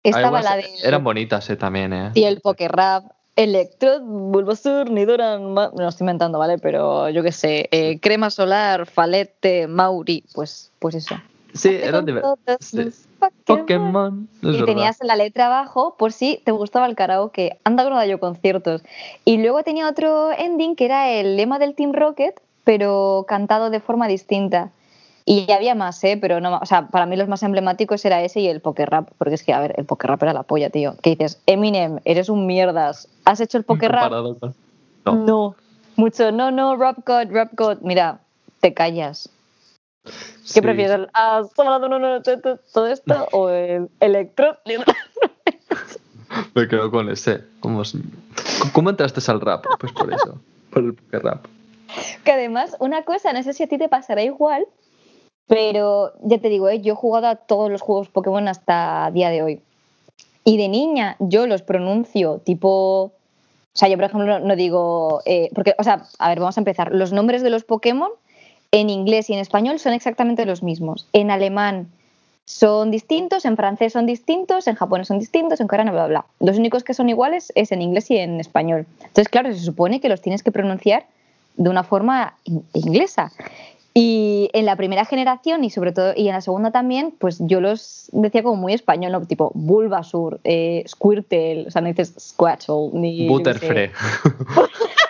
[0.02, 0.64] Estaba Algunas la de.
[0.82, 2.10] eran bonitas eh, también, ¿eh?
[2.14, 3.04] Y el Pokérap,
[3.36, 6.58] Electrode, Bulbasur, Nidoran, me lo estoy inventando, ¿vale?
[6.58, 11.14] Pero yo qué sé, eh, Crema Solar, Falete, Mauri, pues, pues eso.
[11.54, 12.38] Sí, con divertidas.
[12.46, 13.06] todos Sí.
[13.44, 14.28] Pokémon.
[14.42, 14.64] Y verdad.
[14.66, 17.58] tenías la letra abajo por si te gustaba el karaoke.
[17.64, 18.82] Anda da yo conciertos.
[19.24, 23.80] Y luego tenía otro ending que era el lema del Team Rocket, pero cantado de
[23.80, 24.70] forma distinta.
[25.26, 26.18] Y había más, ¿eh?
[26.20, 29.10] Pero no, o sea, para mí los más emblemáticos era ese y el Poker Rap,
[29.18, 30.94] porque es que, a ver, el Poker Rap era la polla, tío.
[31.02, 33.06] Que dices, Eminem, eres un mierdas.
[33.24, 34.10] ¿Has hecho el Poker Rap?
[34.10, 34.54] Con-
[35.04, 35.14] No.
[35.14, 35.54] No.
[35.96, 37.78] Mucho, no, no, Rap God, Rap God.
[37.82, 38.20] Mira,
[38.60, 39.28] te callas.
[40.04, 40.10] ¿Qué
[40.44, 40.60] Sí.
[40.60, 40.92] prefieres?
[40.92, 44.56] ¿El ah, Somos no, no, no, to- to- todo esto o el Electro?
[46.54, 47.44] Me quedo con ese.
[47.60, 47.94] ¿Cómo, es-
[48.72, 49.64] ¿Cómo entraste al rap?
[49.78, 50.38] Pues por eso.
[50.72, 51.44] Por el Poké rap.
[52.24, 54.64] Que además, una cosa, no sé si a ti te pasará igual,
[55.48, 56.80] pero ya te digo, ¿eh?
[56.80, 59.60] yo he jugado a todos los juegos Pokémon hasta día de hoy.
[60.44, 63.12] Y de niña yo los pronuncio tipo
[63.72, 65.22] O sea, yo, por ejemplo, no digo.
[65.26, 66.92] eh, porque, o sea, a ver, vamos a empezar.
[66.94, 68.10] Los nombres de los Pokémon
[68.72, 71.06] en inglés y en español son exactamente los mismos.
[71.12, 71.88] En alemán
[72.44, 76.46] son distintos, en francés son distintos, en japonés son distintos, en coreano, bla, bla, bla.
[76.48, 78.86] Los únicos que son iguales es en inglés y en español.
[79.00, 81.04] Entonces, claro, se supone que los tienes que pronunciar
[81.56, 83.32] de una forma in- inglesa.
[83.92, 87.60] Y en la primera generación y sobre todo y en la segunda también, pues yo
[87.60, 89.20] los decía como muy español, ¿no?
[89.26, 93.26] tipo Bulbasur, eh, Squirtle, o sea, no dices Squatchel ni.
[93.28, 93.90] Butterfree.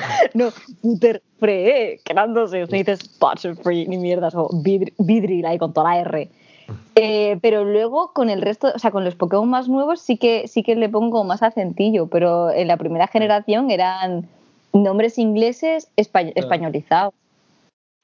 [0.34, 0.48] No,
[0.82, 6.28] Butterfree, quedándose, no dices Butterfree ni mierdas, o Vidri- Vidril ahí con toda la R.
[6.96, 10.48] Eh, pero luego con el resto, o sea, con los Pokémon más nuevos sí que
[10.48, 14.28] sí que le pongo más acentillo, pero en la primera generación eran
[14.72, 17.14] nombres ingleses espa- españolizados.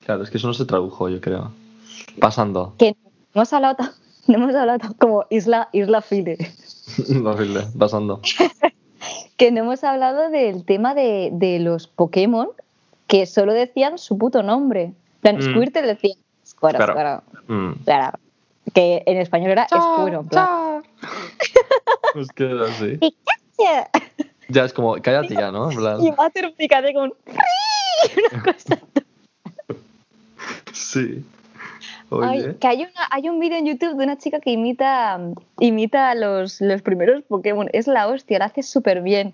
[0.04, 1.50] Claro, es que eso no se tradujo, yo creo.
[2.20, 2.74] Pasando.
[2.78, 2.94] Que
[3.34, 3.84] no hemos hablado,
[4.26, 6.36] no hemos hablado como Isla, Isla File.
[7.24, 8.20] Horrible, pasando.
[9.42, 12.48] que no hemos hablado del tema de, de los Pokémon
[13.08, 14.82] que solo decían su puto nombre.
[14.84, 15.42] En plan, Mm.
[15.42, 16.14] Squirtle decía
[16.46, 17.22] Squirtle, Claro.
[17.26, 17.72] Squirtle, Mm.
[17.82, 18.10] Squirtle.
[18.72, 20.20] que en español era Squirtle.
[22.14, 22.98] Es que era así.
[24.48, 25.70] Ya es como, cállate ya, ¿no?
[25.70, 27.12] En plan, Y Butterfree casi con
[28.32, 28.78] una cosa.
[30.72, 31.24] sí.
[32.22, 35.20] Ay, que hay, una, hay un vídeo en YouTube de una chica que imita,
[35.60, 37.68] imita a los, los primeros Pokémon.
[37.72, 39.32] Es la hostia, la hace súper bien.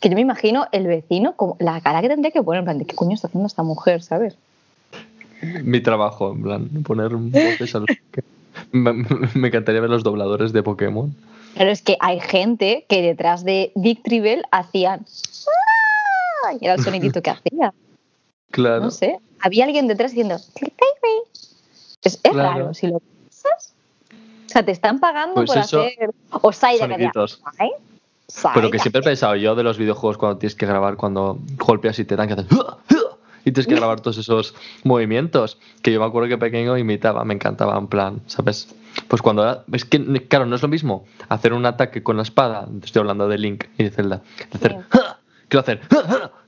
[0.00, 2.78] Que yo me imagino el vecino, como la cara que tendría que poner, en plan,
[2.78, 4.36] ¿de qué coño está haciendo esta mujer, sabes?
[5.62, 7.88] Mi trabajo, en plan, poner voces a los
[8.72, 8.92] Me,
[9.34, 11.14] me encantaría ver los dobladores de Pokémon.
[11.56, 15.04] Pero es que hay gente que detrás de Victreebel hacían.
[16.46, 17.72] "Ah", Y era el sonidito que hacía.
[18.52, 18.84] Claro.
[18.84, 19.18] No sé.
[19.40, 20.36] Había alguien detrás diciendo.
[22.06, 22.48] Es, es Claro.
[22.50, 23.74] raro, si lo piensas.
[24.46, 26.10] O sea, te están pagando Pues por eso, hacer.
[26.30, 27.42] O Saida que hacía, Soniditos.
[27.56, 27.70] "Sai,
[28.28, 31.38] Sai", Pero que siempre he pensado yo de los videojuegos cuando tienes que grabar, cuando
[31.58, 32.46] golpeas y te dan que haces.
[33.44, 37.34] Y tienes que grabar todos esos movimientos que yo me acuerdo que pequeño imitaba, me
[37.34, 38.68] encantaba, en plan, ¿sabes?
[39.08, 42.22] Pues cuando era- es que, claro, no es lo mismo hacer un ataque con la
[42.22, 44.76] espada, estoy hablando de Link y de Zelda, de hacer.
[45.48, 45.80] Quiero hacer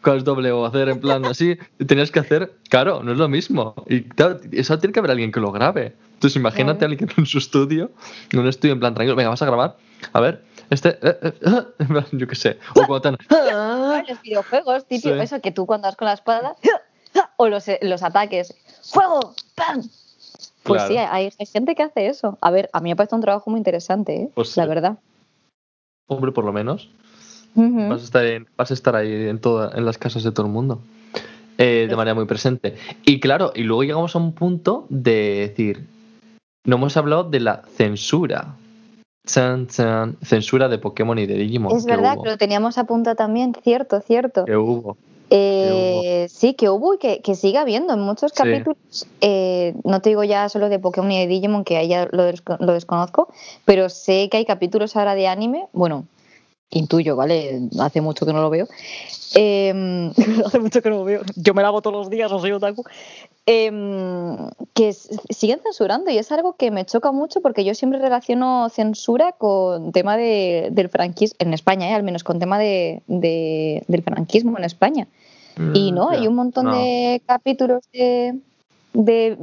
[0.02, 1.56] con el doble o hacer en plan así,
[1.86, 3.74] tenías que hacer, claro, no es lo mismo.
[3.86, 5.94] Y claro, eso tiene que haber alguien que lo grabe.
[6.14, 7.90] Entonces imagínate a alguien en su estudio,
[8.32, 9.76] en un estudio en plan tranquilo, venga, vas a grabar,
[10.12, 11.62] a ver, este, eh, eh, eh,
[12.12, 13.18] yo qué sé, o cuando han-
[14.00, 15.20] En los videojuegos, típico, Sí.
[15.20, 16.56] eso que tú cuando vas con la espada.
[17.36, 18.54] O los, los ataques.
[18.82, 19.34] ¡Fuego!
[19.54, 19.82] ¡Pam!
[20.62, 20.88] Pues Claro.
[20.88, 22.36] sí, hay, hay gente que hace eso.
[22.40, 24.30] A ver, a mí me parece un trabajo muy interesante, ¿eh?
[24.34, 24.68] Pues la sí.
[24.68, 24.98] verdad.
[26.06, 26.90] hombre, por lo menos.
[27.54, 30.46] Vas a estar, en- vas a estar ahí en, toda, en las casas de todo
[30.46, 30.80] el mundo.
[31.60, 32.76] eh, de manera muy presente.
[33.04, 35.86] Y claro, y luego llegamos a un punto de decir,
[36.64, 38.54] no hemos hablado de la censura.
[39.26, 41.76] Chan, chan, censura de Pokémon y de Digimon.
[41.76, 44.44] Es que verdad hubo, que lo teníamos a punta también, cierto, cierto.
[44.44, 44.96] que hubo.
[45.30, 48.36] Eh, sí, que hubo y que, que sigue habiendo en muchos Sí.
[48.42, 49.06] capítulos.
[49.20, 52.22] eh, no te digo ya solo de Pokémon y de Digimon, que ahí ya lo,
[52.30, 53.28] desco- lo desconozco,
[53.64, 55.66] pero sé que hay capítulos ahora de anime.
[55.72, 56.06] Bueno,
[56.70, 57.60] intuyo, ¿vale?
[57.80, 58.68] Hace mucho que no lo veo.
[59.34, 60.10] Em,
[60.46, 61.22] hace mucho que no lo veo.
[61.36, 62.84] Yo me lo hago todos los días, no soy otaku.
[63.46, 64.36] Em,
[64.74, 69.32] que siguen censurando y es algo que me choca mucho porque yo siempre relaciono censura
[69.32, 71.94] con tema de, del franquismo, en España, ¿eh?
[71.94, 75.08] al menos con tema de, de- del franquismo en España.
[75.74, 76.76] Y Mm, no, ya, hay un montón no.
[76.76, 78.34] de capítulos de,
[78.94, 79.36] de,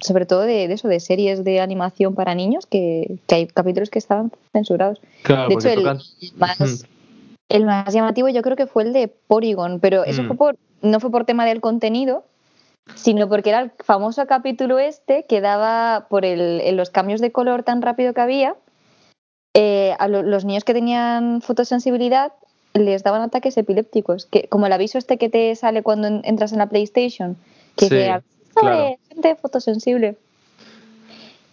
[0.00, 3.90] sobre todo de, de eso, de series de animación para niños, que, que hay capítulos
[3.90, 5.00] que estaban censurados.
[5.22, 6.00] Claro, de hecho, el, tocan-
[6.36, 6.84] más,
[7.48, 10.26] el más llamativo yo creo que fue el de Porygon, pero eso Mm.
[10.26, 12.24] fue por, no fue por tema del contenido,
[12.94, 17.32] sino porque era el famoso capítulo este que daba por el, en los cambios de
[17.32, 18.56] color tan rápido que había,
[19.54, 22.32] eh, a lo- los niños que tenían fotosensibilidad
[22.74, 26.52] les daban ataques epilépticos, que como el aviso este que te sale cuando en- entras
[26.52, 27.36] en la PlayStation,
[27.76, 28.10] que Sí, dice
[28.58, 28.96] "Aviso de claro.
[29.08, 30.16] gente fotosensible.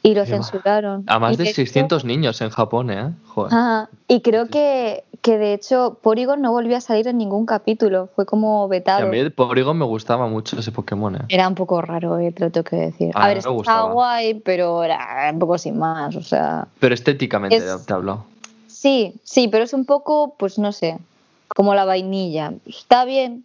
[0.04, 1.04] Y lo censuraron.
[1.08, 3.12] A más Y de hecho- 600 niños en Japón, ¿eh?
[3.26, 3.88] Joder.
[4.08, 8.28] Y creo que, que de hecho Porygon no volvió a salir en ningún capítulo, fue
[8.28, 9.08] como Y vetado.
[9.08, 11.20] a mí Porygon me gustaba mucho ese Pokémon, ¿eh?
[11.30, 13.12] Era un poco raro, eh, te lo tengo que decir.
[13.16, 16.68] A ver, estaba guay, pero era un poco sin más, o sea...
[16.80, 18.26] Pero estéticamente Es- te hablo.
[18.68, 21.00] Sí, sí, pero es un poco, pues no sé,
[21.48, 22.54] como la vainilla.
[22.68, 23.44] Está bien,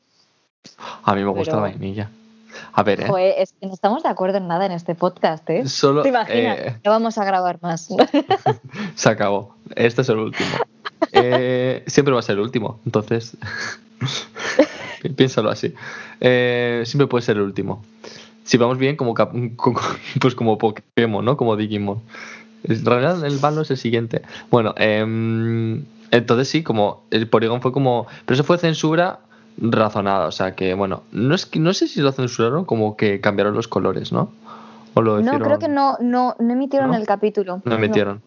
[1.05, 2.11] A mí me gusta Pero- la vainilla.
[2.73, 3.07] A ver, ¿eh?
[3.09, 5.67] Joder, es que no estamos de acuerdo en nada en este podcast, ¿eh?
[5.69, 6.59] Solo, ¿Te imaginas?
[6.59, 7.89] eh, No vamos a grabar más.
[8.95, 9.57] se acabó.
[9.75, 10.49] Este es el último.
[11.13, 13.37] Eh, siempre va a ser el último, entonces.
[15.03, 15.75] pi- piénsalo así.
[16.21, 17.83] Eh, siempre puede ser el último.
[18.45, 19.15] Si vamos bien, como,
[20.21, 21.37] pues como Pokémon, ¿no?
[21.37, 22.01] Como Digimon.
[22.65, 24.23] En realidad, el malo es el siguiente.
[24.51, 28.07] Bueno, em, Entonces sí, como el Porygon fue como...
[28.27, 29.21] Pero eso fue censura
[29.59, 33.21] razonada, o sea que, bueno, no, es que, no sé si lo censuraron, como que
[33.21, 34.33] cambiaron los colores, ¿no?
[34.95, 37.63] ¿O lo no, creo que no, no, no emitieron el capítulo.
[37.65, 38.23] No emitieron.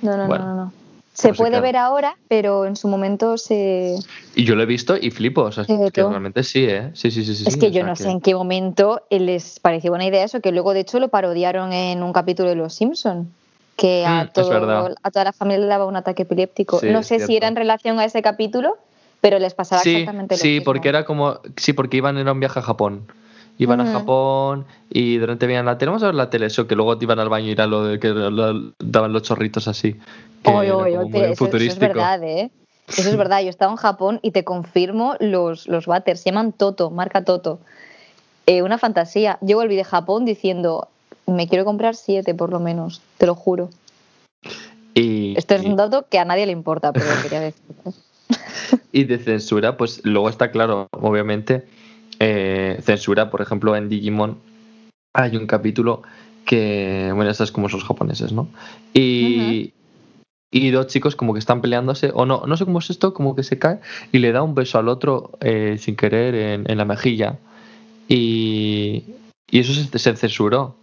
[0.00, 0.72] No, no, no, no,
[1.12, 3.96] Se pues puede ver ahora, pero en su momento se.
[4.34, 6.90] Y yo lo he visto y flipo, o sea, que realmente sí, ¿eh?
[6.94, 7.34] Sí, sí, sí.
[7.34, 10.52] sí es que yo no sé en qué momento les pareció buena idea eso, que
[10.52, 13.30] luego de hecho lo parodiaron en un capítulo de Los Simpson
[13.76, 16.80] que a, mm, todo, a toda la familia le daba un ataque epiléptico.
[16.84, 18.76] no sé si era en relación a ese capítulo,
[19.24, 20.60] pero les pasaba exactamente lo sí, mismo.
[20.60, 21.40] Sí, porque era como.
[21.56, 23.10] Sí, porque iban en un viaje a Japón.
[23.56, 25.88] Iban a Japón y durante veían la tele.
[25.88, 27.98] Vamos a ver la tele, eso que luego iban al baño y era lo de
[27.98, 28.12] que
[28.80, 29.96] daban los chorritos así.
[30.44, 32.50] Oye, oye, eso, es verdad, ¿eh?
[32.86, 33.40] Eso es verdad.
[33.40, 36.20] Yo estaba en Japón y te confirmo los, los waters.
[36.20, 37.60] Se llaman Toto, marca Toto.
[38.44, 39.38] Eh, una fantasía.
[39.40, 40.88] Yo volví de Japón diciendo,
[41.26, 43.70] me quiero comprar siete por lo menos, te lo juro.
[44.92, 47.62] Y, Esto es un dato que a nadie le importa, pero quería decir.
[48.92, 51.66] y de censura, pues luego está claro, obviamente,
[52.18, 54.38] eh, censura, por ejemplo, en Digimon
[55.12, 56.02] hay un capítulo
[56.44, 58.48] que, bueno, estas como son los japoneses, ¿no?
[58.92, 59.72] Y,
[60.50, 63.34] y dos chicos como que están peleándose, o no, no sé cómo es esto, como
[63.34, 63.80] que se cae
[64.12, 67.38] y le da un beso al otro eh, sin querer en, la mejilla.
[68.08, 69.04] Y,
[69.50, 70.76] y eso se, se censuró.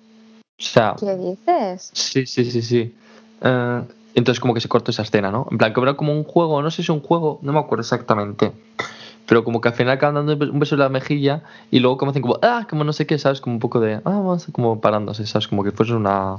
[0.59, 1.91] O sea, ¿Qué dices?
[1.93, 2.95] Sí, sí, sí, sí.
[3.41, 3.81] Eh,
[4.15, 5.47] entonces como que se cortó esa escena, ¿no?
[5.51, 7.59] En plan, que era como un juego, no sé si es un juego, no me
[7.59, 8.51] acuerdo exactamente.
[9.27, 12.11] Pero como que al final acaban dando un beso en la mejilla y luego como
[12.11, 13.39] hacen como, ah, como no sé qué, ¿sabes?
[13.39, 15.47] Como un poco de, ah, vamos, como parándose, ¿sabes?
[15.47, 16.37] Como que fuese una...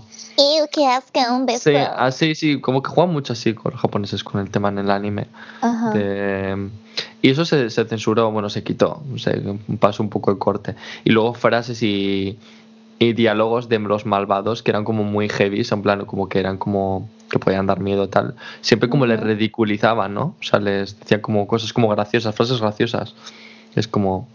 [0.71, 1.71] qué asco, un beso.
[1.71, 4.79] Sí, así, sí, como que juegan mucho así con los japoneses con el tema en
[4.79, 5.29] el anime.
[5.63, 5.95] Ajá.
[7.23, 9.41] Y eso se, se, censuró, bueno, se quitó, se
[9.81, 10.75] pasó un poco el corte.
[11.05, 12.37] Y luego frases y
[13.03, 16.57] y diálogos de los malvados que eran como muy heavy, en plan como que eran
[16.57, 18.35] como que podían dar miedo tal.
[18.61, 20.37] Siempre como les ridiculizaban, ¿no?
[20.38, 23.14] O sea, les decían como cosas como graciosas, frases graciosas.
[23.75, 24.29] Es como,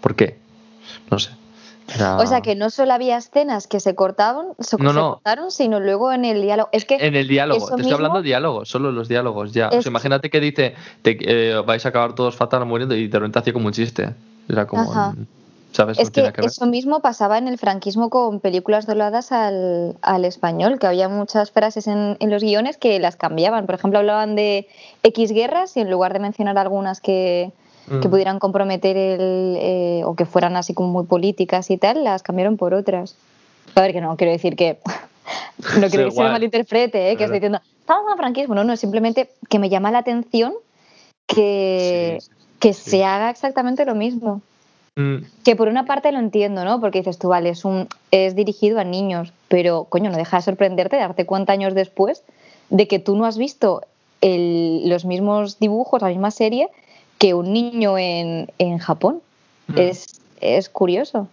[0.00, 0.38] ¿por qué?
[1.10, 1.30] No sé.
[2.18, 6.24] O sea que no solo había escenas que se cortaban, se, cortaron, sino luego en
[6.24, 6.68] el diálogo.
[6.72, 9.68] Es que en el diálogo, te estoy hablando de diálogo, solo los diálogos, ya.
[9.68, 13.18] O sea, imagínate que dice, te, eh, vais a acabar todos fatal muriendo y de
[13.18, 14.14] repente hacía como un chiste.
[14.48, 15.16] Era como.
[15.96, 21.08] Es que, eso mismo pasaba en el franquismo con películas dobladas al, español, que había
[21.08, 23.64] muchas frases en, los guiones que las cambiaban.
[23.64, 24.68] Por ejemplo, hablaban de
[25.02, 27.52] X guerras y en lugar de mencionar algunas que,
[27.86, 28.00] mm.
[28.00, 32.58] pudieran comprometer el, eh, o que fueran así como muy políticas y tal, las cambiaron
[32.58, 33.16] por otras.
[33.74, 34.78] A ver, que no quiero decir que.
[35.80, 37.16] no quiero que se malinterprete, ¿eh?
[37.16, 38.54] que estoy diciendo, estamos en franquismo.
[38.54, 40.52] No, no, simplemente que me llama la atención
[41.26, 42.18] que,
[42.58, 44.42] que se haga exactamente lo mismo.
[44.96, 45.24] Mm.
[45.44, 46.80] Que por una parte lo entiendo, ¿no?
[46.80, 50.42] Porque dices tú, vale, es, un, es dirigido a niños, pero coño, no deja de
[50.42, 52.22] sorprenderte, de darte cuenta años después
[52.70, 53.82] de que tú no has visto
[54.24, 56.68] los mismos dibujos, la misma serie,
[57.18, 59.20] que un niño en, Japón.
[59.68, 59.78] Mm.
[59.78, 61.28] Es, es curioso.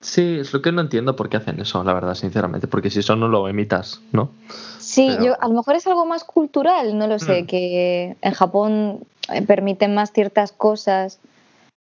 [0.00, 3.00] Sí, es lo que no entiendo por qué hacen eso, la verdad, sinceramente, porque si
[3.00, 4.30] eso no lo emitas, ¿no?
[4.78, 7.46] Sí, yo, a lo mejor es algo más cultural, no lo sé, mm.
[7.46, 9.00] que en Japón
[9.32, 11.18] eh, permiten más ciertas cosas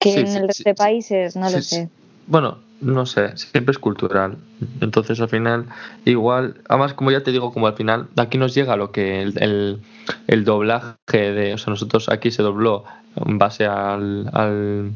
[0.00, 1.88] que en el resto de países, no lo sé.
[2.26, 4.38] Bueno, no sé, siempre es cultural.
[4.80, 5.66] Entonces al final,
[6.04, 9.80] igual, además como ya te digo, como al final, aquí nos llega lo que el,
[10.26, 12.84] el, doblaje de, o sea, nosotros aquí se dobló
[13.16, 14.94] en base al, al,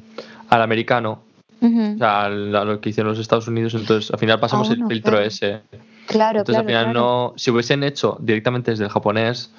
[0.48, 1.20] americano,
[1.60, 4.86] o sea, a lo que hicieron los Estados Unidos, entonces al final pasamos ah, el
[4.86, 5.60] filtro ese.
[6.06, 9.50] Claro, entonces al final no, si hubiesen hecho directamente desde el japonés,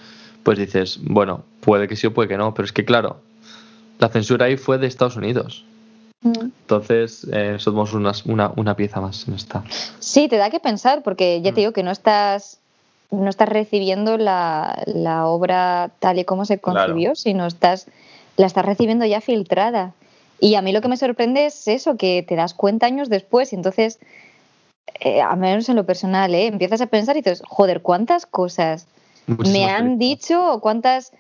[0.44, 3.22] pues dices, bueno, puede que sí o puede que no, pero es que claro,
[4.00, 5.66] la censura ahí fue de Estados Unidos.
[6.22, 6.52] Mm.
[6.62, 8.12] Entonces, eh, somos una,
[8.56, 9.64] una, pieza más en esta.
[10.00, 11.62] Sí, te da que pensar, porque ya te mm.
[11.62, 12.60] digo que no estás,
[13.12, 17.88] no estás recibiendo la, obra tal y como se concibió, sino estás,
[18.38, 19.94] la estás recibiendo ya filtrada.
[20.40, 23.54] Y a mí lo que me sorprende es eso, que te das cuenta años después
[23.54, 24.00] y entonces,
[25.00, 26.48] eh, a menos en lo personal, ¿eh?
[26.48, 28.88] empiezas a pensar y dices, joder, ¿cuántas cosas
[29.28, 31.12] me han dicho o cuántas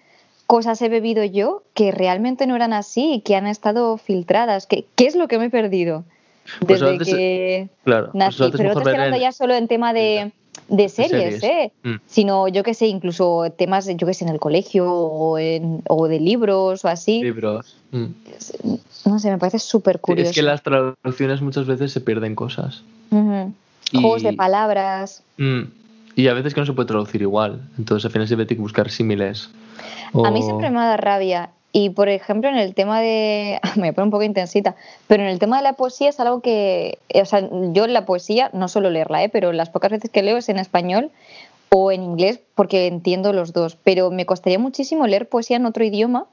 [0.47, 4.67] cosas he bebido yo que realmente no eran así y que han estado filtradas.
[4.67, 6.03] ¿Qué, qué es lo que me he perdido?
[6.59, 8.51] Pues Desde que claro, pues nací.
[8.51, 10.31] Pero no estoy hablando ya solo en tema de,
[10.69, 11.71] de series, ¿eh?
[11.83, 11.95] Mm.
[12.05, 16.07] Sino, yo que sé, incluso temas, yo que sé, en el colegio o, en, o
[16.07, 17.23] de libros o así.
[17.23, 17.77] Libros.
[17.91, 18.05] Mm.
[19.05, 20.29] No sé, me parece súper curioso.
[20.29, 22.83] Es que las traducciones muchas veces se pierden cosas.
[23.91, 25.23] Juegos de palabras.
[25.37, 25.63] Mm.
[26.15, 27.61] Y a veces que no se puede traducir igual.
[27.77, 29.49] Entonces al final se tiene que buscar símiles.
[30.13, 31.49] A mí siempre me da rabia.
[31.77, 33.59] Y por ejemplo, en el tema de.
[33.75, 34.75] Me voy a poner un poco intensita,
[35.07, 36.99] pero en el tema de la poesía es algo que.
[37.13, 39.29] O sea, yo la poesía, no suelo leerla, ¿eh?
[39.29, 41.11] pero las pocas veces que leo es en español
[41.69, 45.83] o en inglés, porque entiendo los dos, pero me costaría muchísimo leer poesía en otro
[45.83, 46.27] idioma,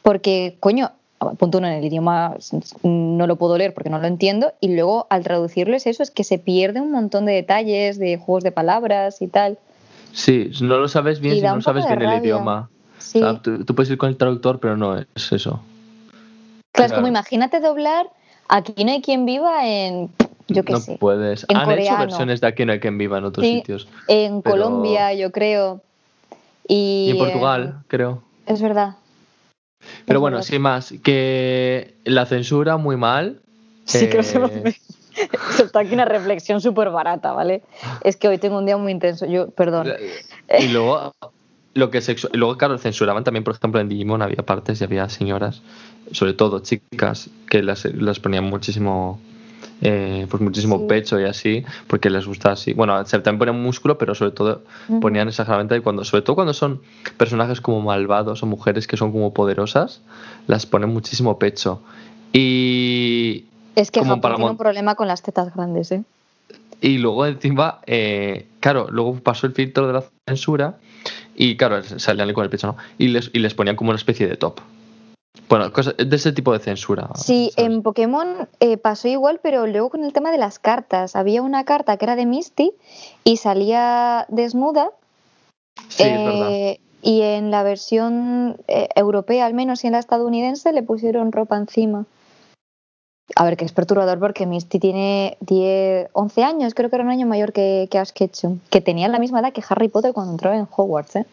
[0.00, 0.92] porque, coño,
[1.38, 2.36] punto uno, en el idioma
[2.82, 6.10] no lo puedo leer porque no lo entiendo, y luego al traducirlo es eso, es
[6.10, 9.58] que se pierde un montón de detalles, de juegos de palabras y tal.
[10.12, 12.70] Sí, no lo sabes bien si no sabes bien el idioma.
[13.42, 15.60] tú, puedes ir con el traductor, pero no es eso.
[16.72, 18.06] Claro, es como imagínate doblar
[18.48, 20.10] Aquí no hay quien viva en
[20.48, 20.96] yo qué no sé.
[20.98, 21.44] puedes.
[21.52, 23.88] Han hecho versiones de Aquí no hay quien viva en otros sitios.
[24.06, 25.80] En Colombia, yo creo.
[26.68, 28.22] Y, en Portugal, eh, creo.
[28.46, 28.96] Es verdad.
[30.04, 33.40] Pero bueno, sin más, que la censura muy mal.
[33.84, 34.76] Sí, que eh...
[35.62, 37.62] Está aquí una reflexión súper barata, ¿vale?
[38.02, 39.26] Es que hoy tengo un día muy intenso.
[39.26, 39.92] Yo, perdón.
[40.58, 41.14] Y luego,
[41.74, 45.08] lo que sexu luego, claro, censuraban también, por ejemplo, en Digimon había partes y había
[45.08, 45.62] señoras,
[46.12, 49.20] sobre todo chicas, que las, las ponían muchísimo.
[49.82, 52.72] Eh, pues muchísimo pecho y así, porque les gusta así.
[52.72, 54.62] Bueno, también ponían músculo, pero sobre todo
[55.00, 56.80] ponían exageradamente, y cuando, sobre todo cuando son
[57.18, 60.00] personajes como malvados o mujeres que son como poderosas,
[60.46, 61.82] las ponen muchísimo pecho.
[62.32, 66.04] Y, es que Japón tiene un problema con las tetas grandes, ¿eh?
[66.80, 70.76] Y luego encima, eh, claro, luego pasó el filtro de la censura
[71.34, 72.76] y claro, salían con el pecho, ¿no?
[72.98, 74.60] Y les, y les ponían como una especie de top.
[75.48, 77.08] Bueno, cosas de ese tipo de censura.
[77.14, 81.14] Sí, en Pokémon eh, pasó igual, pero luego con el tema de las cartas.
[81.14, 82.72] Había una carta que era de Misty
[83.24, 84.90] y salía desnuda.
[85.88, 86.50] Sí, es verdad.
[86.50, 91.56] Eh, y en la versión europea, al menos, y en la estadounidense, le pusieron ropa
[91.56, 92.06] encima.
[93.34, 97.10] A ver, que es perturbador porque Misty tiene 10, 11 años, creo que era un
[97.10, 100.32] año mayor que, que Ash Ketchum, que tenía la misma edad que Harry Potter cuando
[100.32, 101.16] entraba en Hogwarts.
[101.16, 101.26] ¿eh?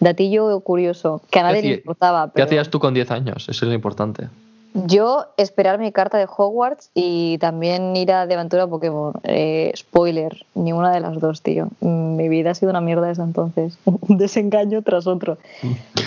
[0.00, 2.30] Datillo curioso, que a nadie le importaba.
[2.34, 3.48] ¿Qué hacías tú con 10 años?
[3.48, 4.28] Eso es lo importante.
[4.74, 9.12] Yo esperar mi carta de Hogwarts y también ir a de aventura Pokémon.
[9.22, 11.68] Eh, spoiler, ni una de las dos, tío.
[11.80, 13.78] Mi vida ha sido una mierda desde entonces.
[13.84, 15.38] Un desengaño tras otro.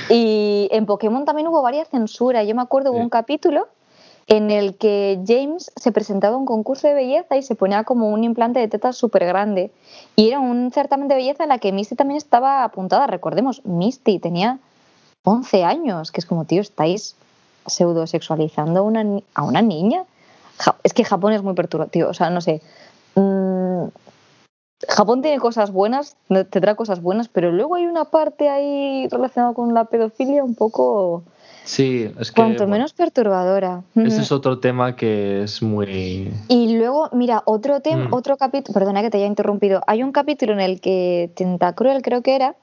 [0.10, 2.46] y en Pokémon también hubo varias censuras.
[2.46, 3.70] Yo me acuerdo, hubo un capítulo
[4.28, 8.10] en el que James se presentaba a un concurso de belleza y se ponía como
[8.10, 9.72] un implante de tetas súper grande.
[10.18, 13.08] Y era un certamen de belleza en la que Misty también estaba apuntada.
[13.08, 14.60] Recordemos, Misty tenía
[15.24, 17.16] 11 años, que es como, tío, estáis
[17.66, 20.04] pseudosexualizando a una, a una niña.
[20.84, 22.62] Es que Japón es muy perturbativo, o sea, no sé.
[23.16, 23.88] Mm,
[24.90, 26.18] Japón tiene cosas buenas,
[26.50, 31.24] tendrá cosas buenas, pero luego hay una parte ahí relacionada con la pedofilia un poco
[31.68, 32.41] Sí, es que.
[32.41, 33.84] Cuanto menos perturbadora.
[33.93, 36.32] Ese es otro tema que es muy.
[36.47, 38.13] Y luego, mira, otro tema, mm.
[38.13, 38.74] otro capítulo.
[38.74, 39.82] Perdona que te haya interrumpido.
[39.86, 42.55] Hay un capítulo en el que Tentacruel, creo que era,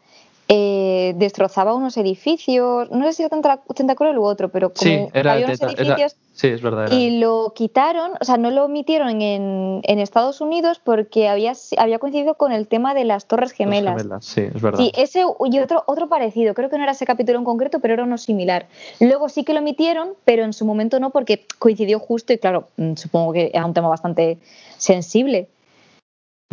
[0.48, 5.62] eh, destrozaba unos edificios, no sé si era Tentacruel u otro, pero como había unos
[5.62, 10.42] edificios sí, es verdad, y lo quitaron, o sea, no lo omitieron en, en, Estados
[10.42, 13.96] Unidos porque había, había coincidido con el tema de las Torres Gemelas.
[13.96, 14.80] gemelas sí, es verdad.
[14.80, 17.94] Sí, ese y otro, otro parecido, creo que no era ese capítulo en concreto, pero
[17.94, 18.66] era uno similar.
[19.00, 22.68] Luego sí que lo omitieron, pero en su momento no porque coincidió justo y claro,
[22.76, 24.36] mm, supongo que era un tema bastante
[24.76, 25.48] sensible.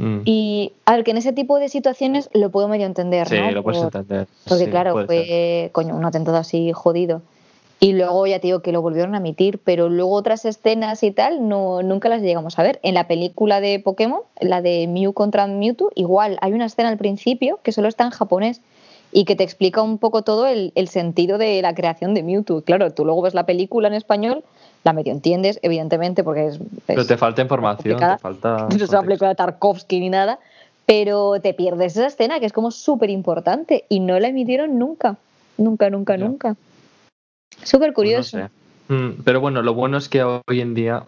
[0.01, 0.21] Mm.
[0.25, 3.51] Y a ver, que en ese tipo de situaciones lo puedo medio entender, sí, ¿no?
[3.51, 4.27] lo puedes entender.
[4.47, 7.21] Porque claro, fue coño, un atentado así jodido.
[7.79, 11.11] Y luego ya te digo que lo volvieron a emitir, pero luego otras escenas y
[11.11, 12.79] tal no, nunca las llegamos a ver.
[12.83, 16.97] En la película de Pokémon, la de Mew contra Mewtwo, igual hay una escena al
[16.97, 18.61] principio que solo está en japonés
[19.11, 22.61] y que te explica un poco todo el, el sentido de la creación de Mewtwo.
[22.61, 24.43] Claro, tú luego ves la película en español
[24.83, 26.59] la medio entiendes, evidentemente, porque es.
[26.85, 28.67] pero te falta información, te falta.
[28.77, 30.39] No es una película de Tarkovsky ni nada,
[30.85, 35.17] pero te pierdes esa escena que es como súper importante y no la emitieron nunca.
[35.57, 36.55] Nunca, nunca, nunca.
[37.63, 38.37] Súper pues curioso.
[38.87, 41.03] Mm, pero bueno, lo bueno es que hoy en día,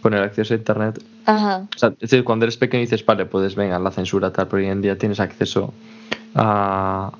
[0.00, 1.02] con el acceso a internet.
[1.26, 1.66] Ajá.
[1.74, 4.62] O sea, es decir, cuando eres pequeño dices, vale, puedes, venga, la censura tal, pero
[4.62, 5.74] hoy en día tienes acceso
[6.34, 7.12] a,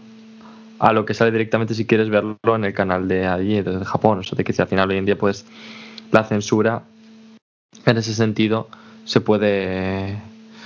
[0.79, 4.19] a lo que sale directamente si quieres verlo en el canal de allí, de Japón.
[4.19, 5.47] O sea, de que si al final hoy en día, pues,
[6.11, 6.83] la censura,
[7.87, 8.69] en ese sentido,
[9.05, 10.15] se puede.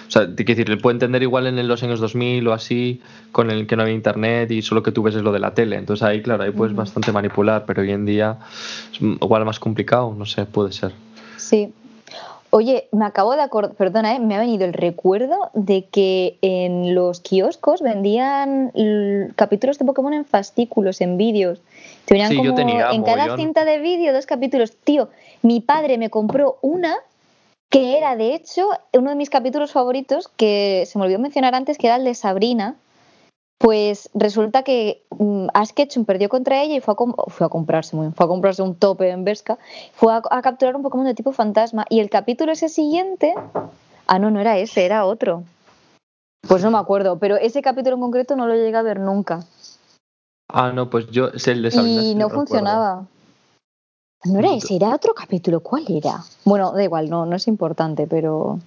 [0.07, 3.03] O sea, te quiero decir, le puede entender igual en los años 2000 o así,
[3.31, 5.53] con el que no había internet y solo que tú ves es lo de la
[5.53, 5.77] tele.
[5.77, 8.39] Entonces ahí, claro, ahí puedes bastante manipular, pero hoy en día
[8.91, 10.93] es igual más complicado, no sé, puede ser.
[11.37, 11.75] Sí,
[12.51, 14.21] Oye, me acabo de acordar, perdona, ¿eh?
[14.21, 18.73] me ha venido el recuerdo de que en los kioscos vendían
[19.37, 21.61] capítulos de Pokémon en fascículos, en vídeos.
[22.07, 24.73] Te venían como en cada cinta de vídeo dos capítulos.
[24.83, 25.11] Tío,
[25.43, 26.97] mi padre me compró una
[27.69, 31.77] que era, de hecho, uno de mis capítulos favoritos, que se me olvidó mencionar antes,
[31.77, 32.77] que era el de Sabrina,
[33.59, 37.97] pues resulta que um, Ash Ketchum perdió contra ella y fue a, fue a comprarse
[37.97, 39.59] muy fue a comprarse un tope en Berska,
[39.93, 43.35] fue a, capturar un Pokémon de tipo fantasma y el capítulo ese siguiente,
[44.07, 45.43] ah no, no era ese, era otro.
[46.47, 49.45] Pues no me acuerdo, pero ese capítulo en concreto no lo llegué a ver nunca.
[50.49, 51.69] Ah, no, pues yo es el de.
[51.69, 52.31] Y no recuerdo.
[52.31, 53.07] funcionaba.
[54.25, 55.61] No era No, ese, era otro capítulo.
[55.61, 56.25] ¿Cuál era?
[56.45, 58.59] Bueno, da igual, no, no es importante, pero.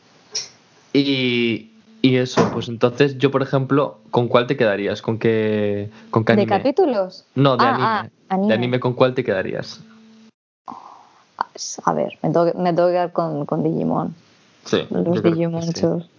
[0.94, 1.71] Y,
[2.02, 5.02] y eso, pues entonces yo, por ejemplo, ¿con cuál te quedarías?
[5.02, 6.58] ¿Con qué, con qué ¿De anime?
[6.58, 7.26] capítulos?
[7.36, 7.84] No, de Ah, anime.
[7.86, 8.48] ah, anime.
[8.48, 9.82] De anime, ¿con cuál te quedarías?
[11.86, 14.16] A ver, me tengo, que- me tengo que quedar con, con Digimon.
[14.66, 14.88] Sí.
[14.90, 16.10] Los que Digimonchos.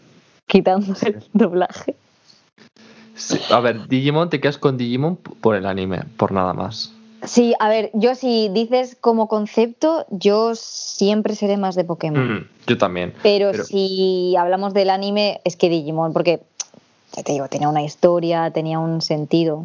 [0.46, 1.96] Quitando el doblaje.
[3.14, 3.36] sí.
[3.38, 6.92] Sí, A ver, Digimon, te quedas con Digimon por el anime, por nada más.
[7.24, 12.34] Sí, a ver, yo si dices como concepto, yo siempre seré más de Pokémon.
[12.34, 13.14] Mm, yo también.
[13.22, 16.40] Pero, Pero- si hablamos del anime, es que Digimon, porque
[17.16, 19.64] ya te digo, tenía una historia, tenía un sentido.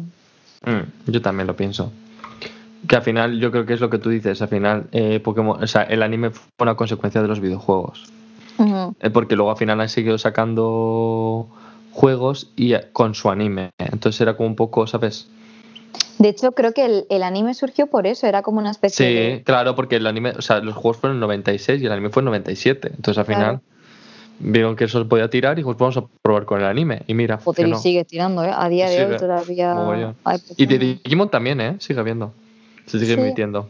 [0.64, 1.90] Mm, yo también lo pienso.
[2.86, 4.40] Que al final, yo creo que es lo que tú dices.
[4.40, 8.04] Al final, eh, Pokémon, o sea, el anime fue una consecuencia de los videojuegos.
[8.58, 8.94] Ujú.
[9.00, 11.48] Eh, porque luego al final han seguido sacando
[11.92, 13.70] juegos y eh, con su anime.
[13.78, 15.28] Entonces era como un poco, ¿sabes?
[16.18, 19.14] De hecho, creo que el, el anime surgió por eso, era como una especie Sí,
[19.14, 19.42] de...
[19.44, 22.20] claro, porque el anime, o sea, los juegos fueron en 96 y el anime fue
[22.22, 22.88] en 97.
[22.96, 23.60] Entonces al final Claro.
[24.40, 27.02] vieron que eso se podía tirar y pues vamos a probar con el anime.
[27.06, 28.50] Y mira, Joder, y sigue tirando, ¿eh?
[28.52, 30.78] A día de hoy todavía hay Y de.
[30.78, 31.76] Digimon también, ¿eh?
[31.78, 32.32] Sigue habiendo.
[32.86, 33.20] Se sigue Sí.
[33.20, 33.68] emitiendo.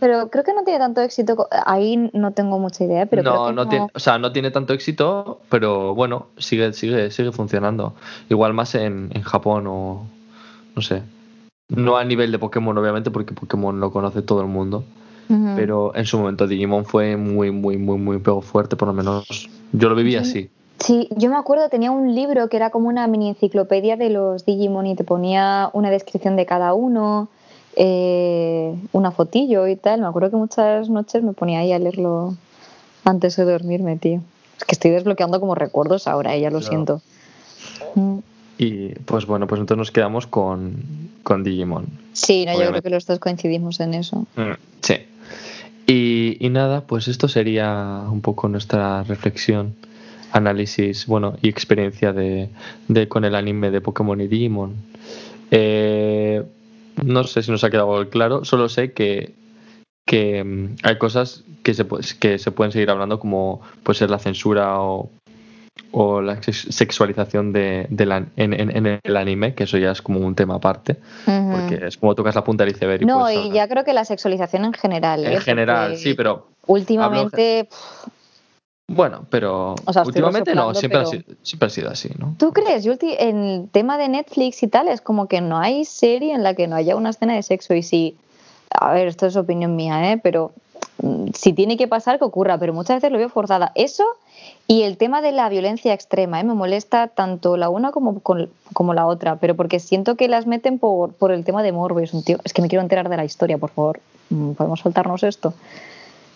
[0.00, 1.46] Pero creo que no tiene tanto éxito.
[1.66, 3.68] Ahí no tengo mucha idea, pero creo no, que no no.
[3.70, 7.94] tiene, o sea, no tiene tanto éxito, pero bueno, sigue, sigue, sigue funcionando.
[8.30, 10.06] Igual más en, en Japón o
[10.74, 11.02] no sé.
[11.70, 14.84] No a nivel de Pokémon, obviamente, porque Pokémon lo conoce todo el mundo.
[15.54, 19.48] Pero en su momento Digimon fue muy, muy, muy, muy pego fuerte, por lo menos
[19.72, 20.50] yo lo viví así.
[20.80, 24.44] Sí, yo me acuerdo, tenía un libro que era como una mini enciclopedia de los
[24.44, 27.28] Digimon y te ponía una descripción de cada uno,
[27.76, 30.00] eh, una fotillo y tal.
[30.00, 32.34] Me acuerdo que muchas noches me ponía ahí a leerlo
[33.04, 34.20] antes de dormirme, tío.
[34.58, 36.68] Es que estoy desbloqueando como recuerdos ahora, eh, ya lo Claro.
[36.68, 37.00] siento.
[38.58, 40.74] Y pues bueno, pues entonces nos quedamos con,
[41.22, 41.86] con Digimon.
[42.12, 44.26] Sí, no, yo creo que los dos coincidimos en eso.
[44.80, 44.96] Sí.
[45.86, 49.74] Y, y nada, pues esto sería un poco nuestra reflexión,
[50.32, 52.48] análisis, bueno, y experiencia de,
[52.88, 54.76] de con el anime de Pokémon y Digimon.
[55.50, 56.44] Eh,
[57.02, 59.34] no sé si nos ha quedado claro, solo sé que,
[60.06, 61.86] que mm, hay cosas que se,
[62.18, 65.10] que se pueden seguir hablando como puede ser la censura o,
[65.92, 70.02] o la sex- sexualización de, an- en, en- en el anime, que eso ya es
[70.02, 73.02] como un tema aparte, porque es como tocas la punta del iceberg.
[73.02, 73.52] y No, y hablar.
[73.52, 75.24] ya creo que la sexualización en general.
[75.26, 75.34] ¿eh?
[75.34, 77.68] En general, Porque sí, pero Últimamente,
[78.88, 82.34] bueno, pero O sea, estoy últimamente no, siempre, ha sido, siempre ha sido así, ¿no?
[82.38, 82.82] ¿tú crees?
[82.82, 86.42] Yo en el tema de Netflix y tal, es como que no hay serie en
[86.42, 87.74] la que no haya una escena de sexo.
[87.74, 88.16] Y si,
[88.70, 90.20] a ver, esto es opinión mía, ¿eh?
[90.22, 90.52] pero
[91.02, 93.70] mm, si tiene que pasar, que ocurra, pero muchas veces lo veo forzada.
[93.76, 94.04] Eso
[94.70, 96.44] y el tema de la violencia extrema, ¿eh?
[96.44, 100.78] me molesta tanto la una como, como la otra, pero porque siento que las meten
[100.78, 101.98] por, por el tema de morbo.
[101.98, 104.78] Es, un tío, es que me quiero enterar de la historia, por favor, Mm, podemos
[104.78, 105.54] saltarnos esto.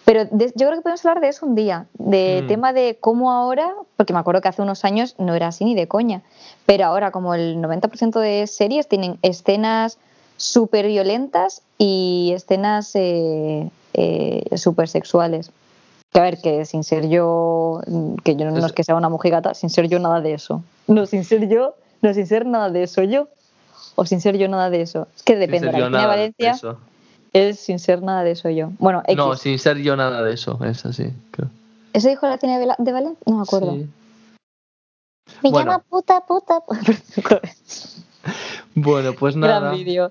[0.04, 2.46] Pero de- yo creo que podemos hablar de eso un día, de Mm.
[2.48, 5.76] tema de cómo ahora, porque me acuerdo que hace unos años no era así ni
[5.76, 6.22] de coña,
[6.66, 9.98] pero ahora como el 90% de series tienen escenas
[10.36, 15.52] súper violentas y escenas eh, eh, súper sexuales.
[16.14, 17.80] Que a ver, que sin ser yo,
[18.22, 20.62] que yo no Es- es que sea una mojigata, sin ser yo nada de eso.
[20.86, 23.26] No, sin ser yo, no, sin ser nada de eso yo,
[23.96, 25.08] o sin ser yo nada de eso.
[25.16, 26.78] Es que depende, sin ser la yo Virginia nada de Valencia eso.
[27.32, 28.70] es sin ser nada de eso yo.
[28.78, 29.16] Bueno, X.
[29.16, 31.50] No, sin ser yo nada de eso, es así, creo.
[31.92, 33.22] ¿Eso dijo la Vela- de Valencia?
[33.26, 33.72] No me acuerdo.
[33.72, 33.88] Sí.
[35.42, 35.72] Me Bueno.
[35.72, 36.62] llama puta, puta.
[38.74, 39.60] Bueno, pues nada.
[39.60, 40.10] Gran vídeo.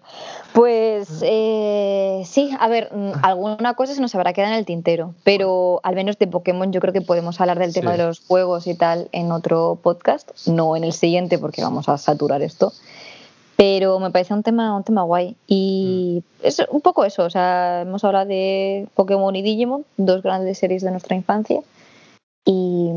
[0.54, 5.14] Pues eh, sí, a ver, mm, alguna cosa se nos habrá quedado en el tintero,
[5.24, 7.98] pero al menos de Pokémon yo creo que podemos hablar del tema Sí.
[7.98, 11.98] de los juegos y tal en otro podcast, no en el siguiente porque vamos a
[11.98, 12.72] saturar esto.
[13.56, 15.36] Pero me parece un tema, un tema guay.
[15.48, 16.46] Y Mm.
[16.48, 20.82] es un poco eso, o sea, hemos hablado de Pokémon y Digimon, dos grandes series
[20.84, 21.62] de nuestra infancia.
[22.46, 22.90] Y,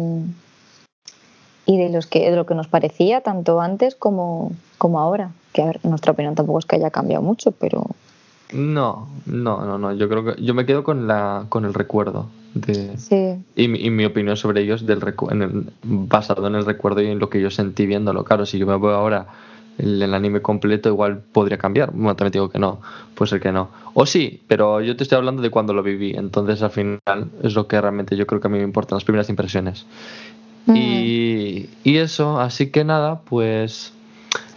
[1.66, 5.30] y de los que de lo que nos parecía tanto antes como, como ahora.
[5.52, 7.84] Que a ver, nuestra opinión tampoco es que haya cambiado mucho, pero
[8.52, 9.92] No, no, no, no.
[9.94, 13.36] Yo creo que yo me quedo con la con el recuerdo de sí.
[13.56, 17.02] y, mi- y mi opinión sobre ellos del recu- en el- basado en el recuerdo
[17.02, 18.24] y en lo que yo sentí viéndolo.
[18.24, 19.26] Claro, si yo me veo ahora
[19.78, 21.90] el, el anime completo, igual podría cambiar.
[21.92, 22.80] Bueno, también digo que no,
[23.14, 23.68] puede ser que no.
[23.94, 26.12] O sí, pero yo te estoy hablando de cuando lo viví.
[26.16, 29.04] Entonces, al final, es lo que realmente yo creo que a mí me importan las
[29.04, 29.84] primeras impresiones.
[30.66, 30.76] Mm.
[30.76, 31.45] Y,
[31.84, 33.92] y eso, así que nada, pues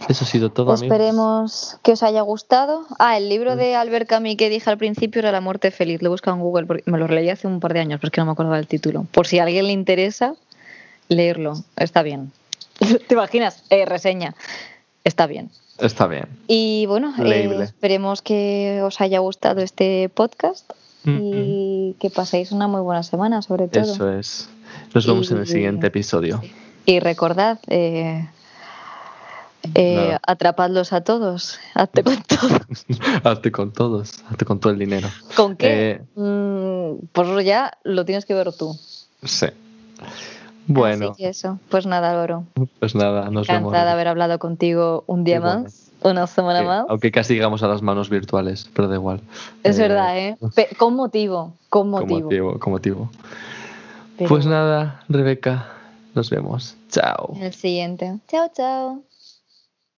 [0.08, 0.82] eso ha sido todo, amigos.
[0.82, 2.86] Esperemos que os haya gustado.
[2.98, 6.02] Ah, el libro de Albert Camus que dije al principio era La muerte feliz.
[6.02, 8.08] Lo he buscado en Google porque me lo leí hace un par de años, pero
[8.08, 9.06] es que no me acordaba del título.
[9.12, 10.34] Por si a alguien le interesa
[11.08, 12.32] leerlo, está bien.
[12.78, 13.62] ¿Te imaginas?
[13.70, 14.34] Eh, reseña.
[15.04, 15.50] Está bien.
[15.78, 16.26] Está bien.
[16.46, 20.70] Y bueno, eh, esperemos que os haya gustado este podcast
[21.04, 23.82] Mm, y que paséis una muy buena semana, sobre todo.
[23.82, 24.48] Eso es.
[24.94, 26.42] Nos vemos en el siguiente episodio.
[26.86, 28.28] Y recordad, eh,
[29.74, 31.58] eh, atrapadlos a todos.
[31.74, 32.58] Hazte con todo.
[33.24, 35.08] hazte con todos, hazte con todo el dinero.
[35.36, 35.90] ¿Con qué?
[35.90, 38.76] Eh, Mm, pues ya lo tienes que ver tú.
[39.22, 39.46] sí.
[40.66, 41.58] Bueno, Así que eso.
[41.68, 42.44] Pues nada, Álvaro.
[42.78, 43.60] pues nada, nos vemos.
[43.70, 46.84] Encantada de haber hablado contigo un día más, una semana Sí, más.
[46.88, 49.20] Aunque casi llegamos a las manos virtuales, pero da igual.
[49.64, 50.36] Es Eh, verdad, ¿eh?
[50.54, 52.20] Pe- con motivo, con Con motivo.
[52.22, 53.10] motivo, con motivo.
[54.16, 55.72] Pero Pues nada, Rebeca,
[56.14, 56.76] nos vemos.
[56.88, 57.32] Chao.
[57.36, 58.18] En el siguiente.
[58.28, 59.09] Chao, chao.